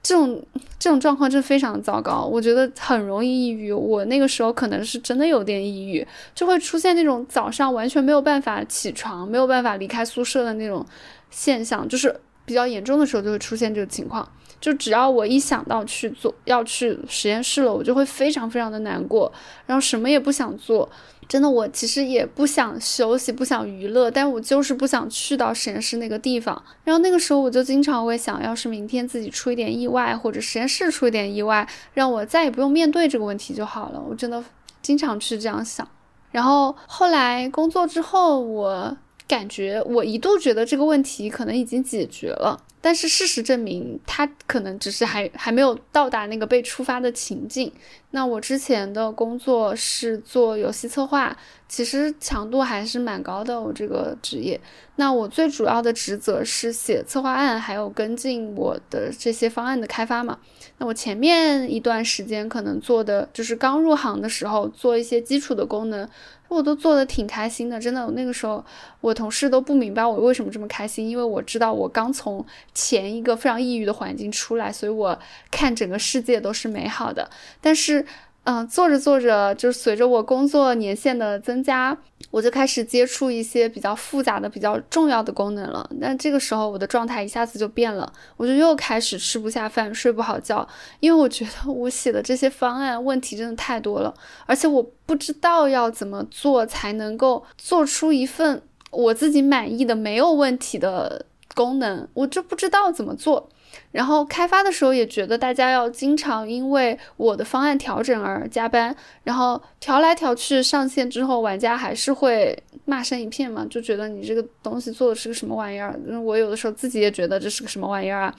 [0.04, 0.40] 这种
[0.78, 3.74] 这种状况真非常糟糕，我觉得很容易抑郁。
[3.74, 10.86] 我那个时候可能是真的有点抑郁，就会出现那种早上完全没有办法起床、没有办法离开宿舍的那种
[11.32, 12.16] 现象，就是。
[12.46, 14.28] 比较严重的时候就会出现这个情况。
[14.60, 19.32] 就只要我一想到去做要去实验室了，我就会非常非常的难过，
[19.66, 20.88] 然后什么也不想做。
[21.28, 26.62] 真的，我其实也不想休息，不想娱乐，但我就是不想去到实验室那个地方。
[26.84, 34.04] 然后那个时候我就经常会想，要是明天自己出一点意外，或者实验室出一点意外，让我再也不用面对这个问题就好了。
[34.10, 34.44] 我真的
[34.84, 35.88] 经常去这样想。
[36.32, 38.96] 然后后来工作之后，我
[39.32, 42.62] 感觉我一度觉得这个问题可能已经解决了。
[42.84, 47.72] 但是事实证明，他可能只是还还没有到达那个被触发的情境。
[48.10, 51.38] 那我之前的工作是做游戏策划，
[51.70, 53.62] 其实强度还是蛮高的。
[53.62, 54.60] 我这个职业，
[54.96, 60.40] 那我最主要的职责是写策划案，还有跟进我的这些方案的开发嘛。
[60.80, 66.10] 那我前面一段时间可能做的就是刚入行的时候做一些基础的功能。
[66.56, 68.06] 我都做的挺开心的，真的。
[68.12, 68.64] 那个时候，
[69.00, 75.18] 我同事都不明白我为什么这么开心，因为我知道我刚从前一个非常抑郁的环境出来，所以我
[75.50, 77.30] 看整个世界都是美好的。
[77.60, 78.06] 但是。
[78.44, 81.96] 嗯，做着做着，就随着我工作年限的增加，
[82.32, 85.88] 我就开始接触一些比较复杂的、比较重要的功能了。
[86.02, 90.68] 但这个时候，我的状态一下子就变了，我就又开始吃不下饭、睡不好觉，
[91.00, 94.12] 因为我觉得我写的这些方案问题真的太多了，
[94.48, 103.50] 而且我不知道要怎么做才能够做出一份我自己满意的、没有问题的功能，我就不知道怎么做。
[103.92, 115.94] 然后开发的时候也觉得大家要经常因为我的方案调整而加班，然后调来调去上线之后，玩家还是会骂声一片嘛，就觉得你这个东西做的是个什么玩意儿。
[116.24, 118.36] 我有的时候自己也觉得这是个什么玩意儿啊。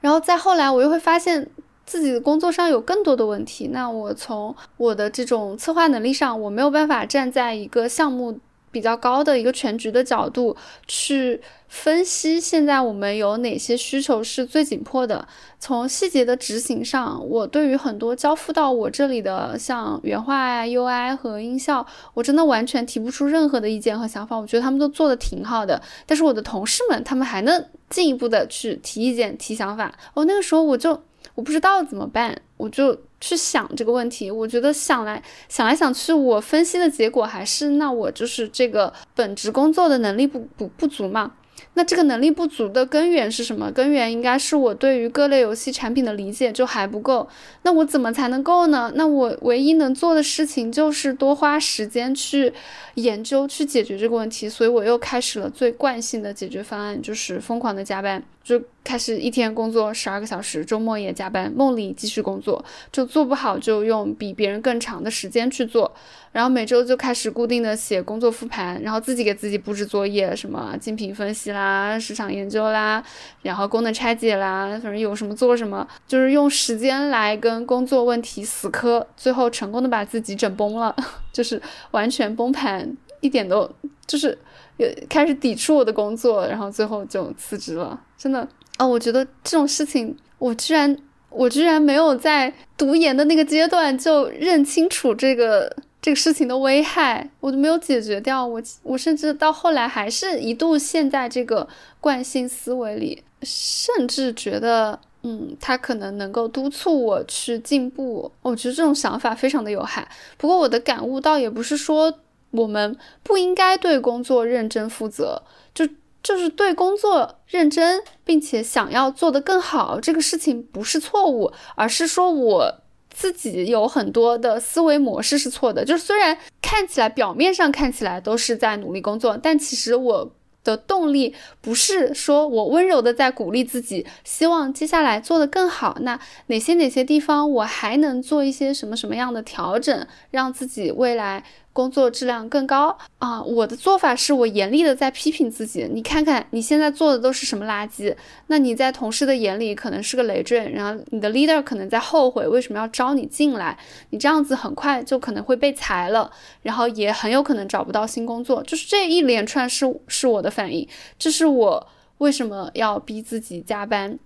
[0.00, 1.48] 然后再后来，我又会发现
[1.86, 3.68] 自己的工作上有更多的问题。
[3.68, 8.38] 那我从我的这种策划能力上，我没有办法站在一个项目。
[8.70, 10.56] 比较高的一个全局的角度
[10.86, 15.26] 去分析，现在我们有哪些需求是最紧迫的？
[15.58, 24.36] 从细节的执行上，我对于很多交付到我这里的，像原画呀、UI 和音效，我真的完全提不出任何的意见和想法。
[24.36, 29.92] 我觉得他们都做的挺好的，但是我的同事们他们还能进一步的去提意见、提想法。
[30.14, 31.02] 我那个时候我就
[31.34, 32.96] 我不知道怎么办，我就。
[33.20, 41.32] 去想这个问题，我觉得想来想来想去，我分析的结果还是那我就是这个本职工作的能力不不不足嘛。
[41.74, 43.70] 那这个能力不足的根源是什么？
[43.70, 47.28] 根源应该是我对于各类游戏产品的理解就还不够。
[47.62, 48.92] 那我怎么才能够呢？
[48.94, 52.52] 那我唯一能做的事情就是多花时间去
[52.94, 54.48] 研究、去解决这个问题。
[54.48, 58.22] 所以我又开始了最惯性的解决方案，就是疯狂的加班。
[58.48, 65.94] 就开始一天工作十二个小时，周末也加班，梦里继续工作，就做不好就用比别人更长的时间去做，
[66.32, 73.04] 然后每周就开始固定的写工作复盘，然后自己给自己布置作业，什么竞品分析啦、市场研究啦，
[73.42, 80.96] 然后功能拆解啦，反正有什么做什么，就是用时间来跟工作问题死磕，最后成功的把自己整崩了，
[81.30, 83.68] 就是完全崩盘，一点都
[84.06, 84.36] 就是
[84.76, 88.00] 也开始抵触我的工作，然后最后就辞职了。
[88.16, 88.46] 真的
[88.76, 90.96] 啊，我觉得这种事情，我居然
[91.30, 98.46] 我居然没有在读研的那个阶段就认清楚这个这个事情的危害，我都没有解决掉。
[98.46, 101.68] 我我甚至到后来还是一度陷在这个
[102.00, 108.30] 惯性思维里，甚至觉得，嗯，他可能能够督促我去进步。
[108.42, 110.08] 我觉得这种想法非常的有害。
[110.36, 112.12] 不过我的感悟倒也不是说
[112.50, 115.42] 我们不应该对工作认真负责，
[115.74, 115.88] 就。
[116.20, 125.84] 就是对工作认真，并且想要做得更好，这个事情不是错误，而是说我自己有很多的思维模式是错的。
[125.84, 130.32] 就是虽然看起来表面上看起来都是在努力工作，但其实我
[130.64, 135.98] 的动力不是说我温柔的在鼓励自己，希望接下来做得更好。
[136.00, 136.18] 那
[136.48, 141.44] 哪些哪些地方我还能做一些什么什么样的调整，让自己未来。
[141.78, 143.40] 工作质量更高啊！
[143.40, 145.88] 我的做法是我严厉的在批评自己。
[145.92, 148.12] 你看看你现在做的都是什么垃圾？
[148.48, 153.78] 那你在同事的眼里可能是个累赘，然后你的 leader 可能在后悔为什么要招你进来。
[154.10, 156.28] 你这样子很快就可能会被裁了，
[156.62, 158.60] 然后也很有可能找不到新工作。
[158.64, 161.86] 就是这一连串是是我的反应，这是我
[162.18, 164.18] 为什么要逼自己加班。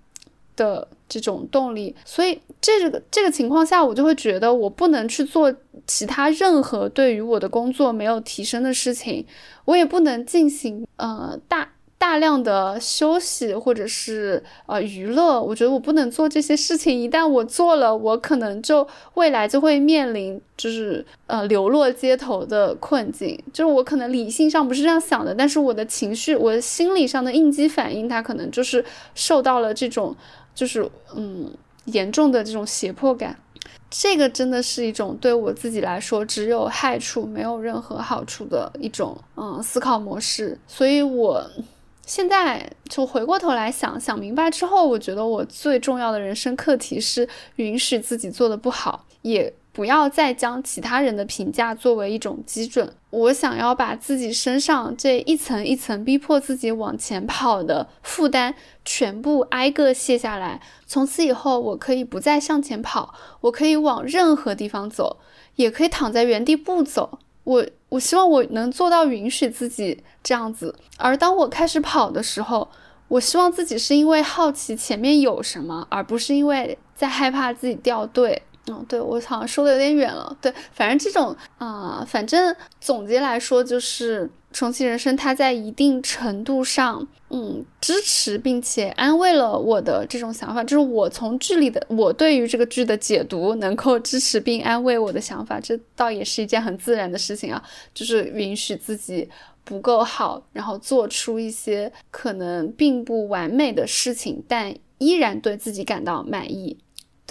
[0.55, 5.53] 的这种动力，所以这个这个情况下，我就会觉得我不能去做
[5.87, 9.27] 其他任何对于我的工作没有提升的事情，
[9.65, 17.03] 我也不能进行呃大大量的休息或者是呃娱乐，我觉得我不能做这些事情。
[17.03, 23.37] 一旦我做了，我可能就未来就会面临就是呃流落街头的困境。
[23.53, 28.85] 就是我可能理性上不是这样想的，但是我的情绪，我的心理上的应激反应，它可能就是
[29.17, 30.15] 受到了这种
[30.55, 31.51] 就是嗯
[31.85, 33.39] 严重的这种胁迫感。
[33.91, 41.51] 这个真的是一种对我自己来说只有害处没有任何好处的一种嗯思考模式，所以我。
[42.05, 47.27] 现在就回过头来想想明白之后，我觉得我最重要的人生课题是
[47.57, 52.95] 允许自己做的不好，也不要再将其他人的评价作为一种基准。
[53.11, 58.55] 我想要把自己身上这一层一层逼迫自己往前跑的负担
[58.85, 60.61] 全部挨个卸下来。
[60.87, 65.19] 从此以后，我可以不再向前跑，我可以往任何地方走，
[65.57, 67.19] 也可以躺在原地不走。
[67.45, 72.69] 我我希望我能做到允许自己这样子，而当我开始跑的时候，
[73.09, 78.43] 我希望自己是因为好奇前面有什么，而不是因为在害怕自己掉队。
[78.67, 80.37] 嗯，对我好像说的有点远了。
[80.41, 84.31] 对，反正这种啊，反正总结来说就是。
[84.55, 97.65] 重启人生，它在一定程度上，嗯，支持并且安慰了我的这种想法，就是我从剧里的我对于这个剧的解读，能够支持并安慰我的想法，这倒也是一件很自然的事情啊，
[97.95, 99.27] 就是允许自己
[99.65, 106.77] 不够好，然后做出一些可能并不完美的事情，但依然对自己感到满意。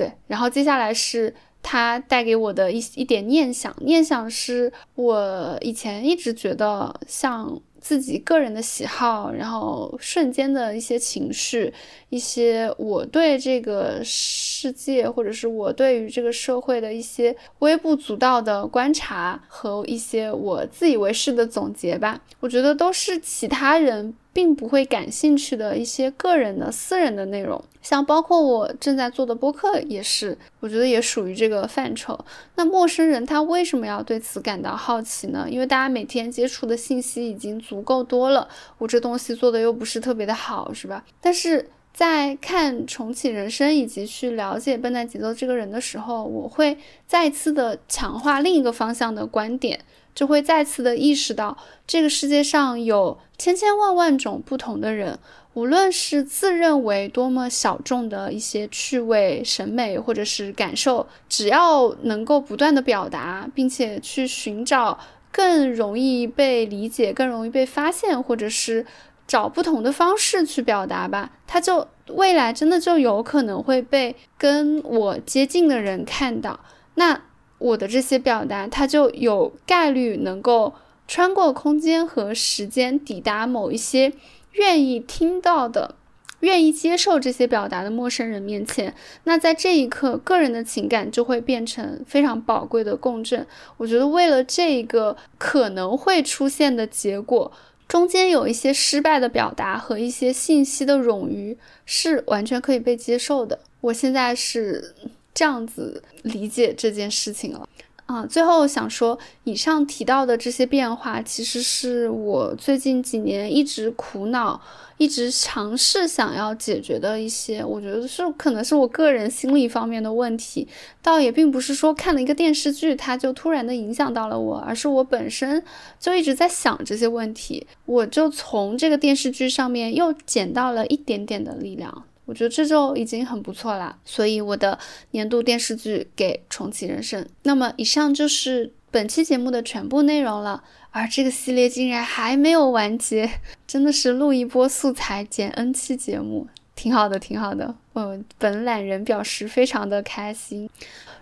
[0.01, 1.33] 对，然后接下来是。
[1.63, 11.71] 它带给我的一一点念想，念想是我以前一直觉得像自己个人的喜好，然后瞬间的一些情绪，
[12.09, 24.15] 一些我对这个世界或者是我对于这个社会的一些微不足道的观察和一些我自以为是的总结吧，我觉得都是其他人。
[24.33, 32.17] 并不会感兴趣的一些个人的私人的内容，像包括我正在做的播客也是，我觉得也属于这个范畴。
[32.55, 35.45] 那陌生人他为什么要对此感到好奇呢？
[35.49, 38.47] 因为大家每天接触的信息已经足够多了，
[38.77, 41.03] 我这东西做的又不是特别的好，是吧？
[41.19, 49.77] 但是在看重启人生以及去了解笨蛋节奏这个人的时候，我会再次的强化另一个方向的观点。
[50.13, 51.57] 就会再次的意识到，
[51.87, 55.17] 这个世界上有千千万万种不同的人，
[55.53, 64.99] 无论是自认为多么小众的一些趣味、审美或者是感受，只要能够不断的表达，并且去寻找
[65.31, 68.85] 更容易被理解、更容易被发现，或者是
[69.25, 76.59] 找不同的方式去表达吧，他就未来真的就有可能会被跟我接近的人看到。
[76.95, 77.21] 那。
[77.61, 80.73] 我的这些表达，它就有概率能够
[81.07, 84.13] 穿过空间和时间，抵达某一些
[84.53, 85.93] 愿意听到的、
[86.39, 88.95] 愿意接受这些表达的陌生人面前。
[89.25, 93.45] 那在这一刻，个人的情感就会变成非常宝贵的共振。
[93.77, 97.51] 我觉得，为了这个可能会出现的结果，
[97.87, 101.55] 中间有一些失败的表达和一些信息的冗余，
[101.85, 103.59] 是完全可以被接受的。
[103.81, 104.95] 我现在是。
[105.33, 107.67] 这样子理解这件事情了
[108.05, 108.25] 啊！
[108.25, 114.59] 最后想说，以上提到的这些变化，其实是我最近几年一直苦恼、
[114.97, 120.67] 一直尝试想要解决的一些，我觉得是可能是我个人心理方面的问题。
[121.01, 125.63] 倒也并不是说看了一个电视剧，它就突然的影响到了我，而是我本身
[125.97, 132.03] 就一直在想这些问题，我就从这个电视剧上面又捡到了一点点的力量。
[132.25, 134.77] 我觉得这就已经很不错啦，所以我的
[135.11, 137.27] 年度电视剧给重启人生。
[137.43, 143.29] 那么以上就是本期节目的全部内容了，而这个系列竟然还没有完结，
[143.67, 146.47] 真的是录一波素材剪 N 期节目，
[146.81, 147.75] 挺好的，挺好的。
[147.93, 150.67] 嗯，本懒人表示非常的开心。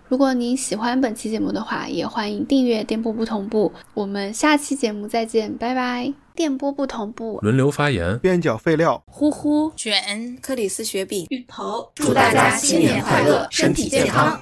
[0.08, 3.70] 如果您喜欢本期节目的话，也欢迎订阅电波不同步。
[3.92, 6.10] 我们下期节目再见，拜拜。
[6.34, 14.40] 电波不同步，轮流发言，边角废料，呼呼卷，克里斯雪饼，芋头，祝大家新年快乐，身体健康。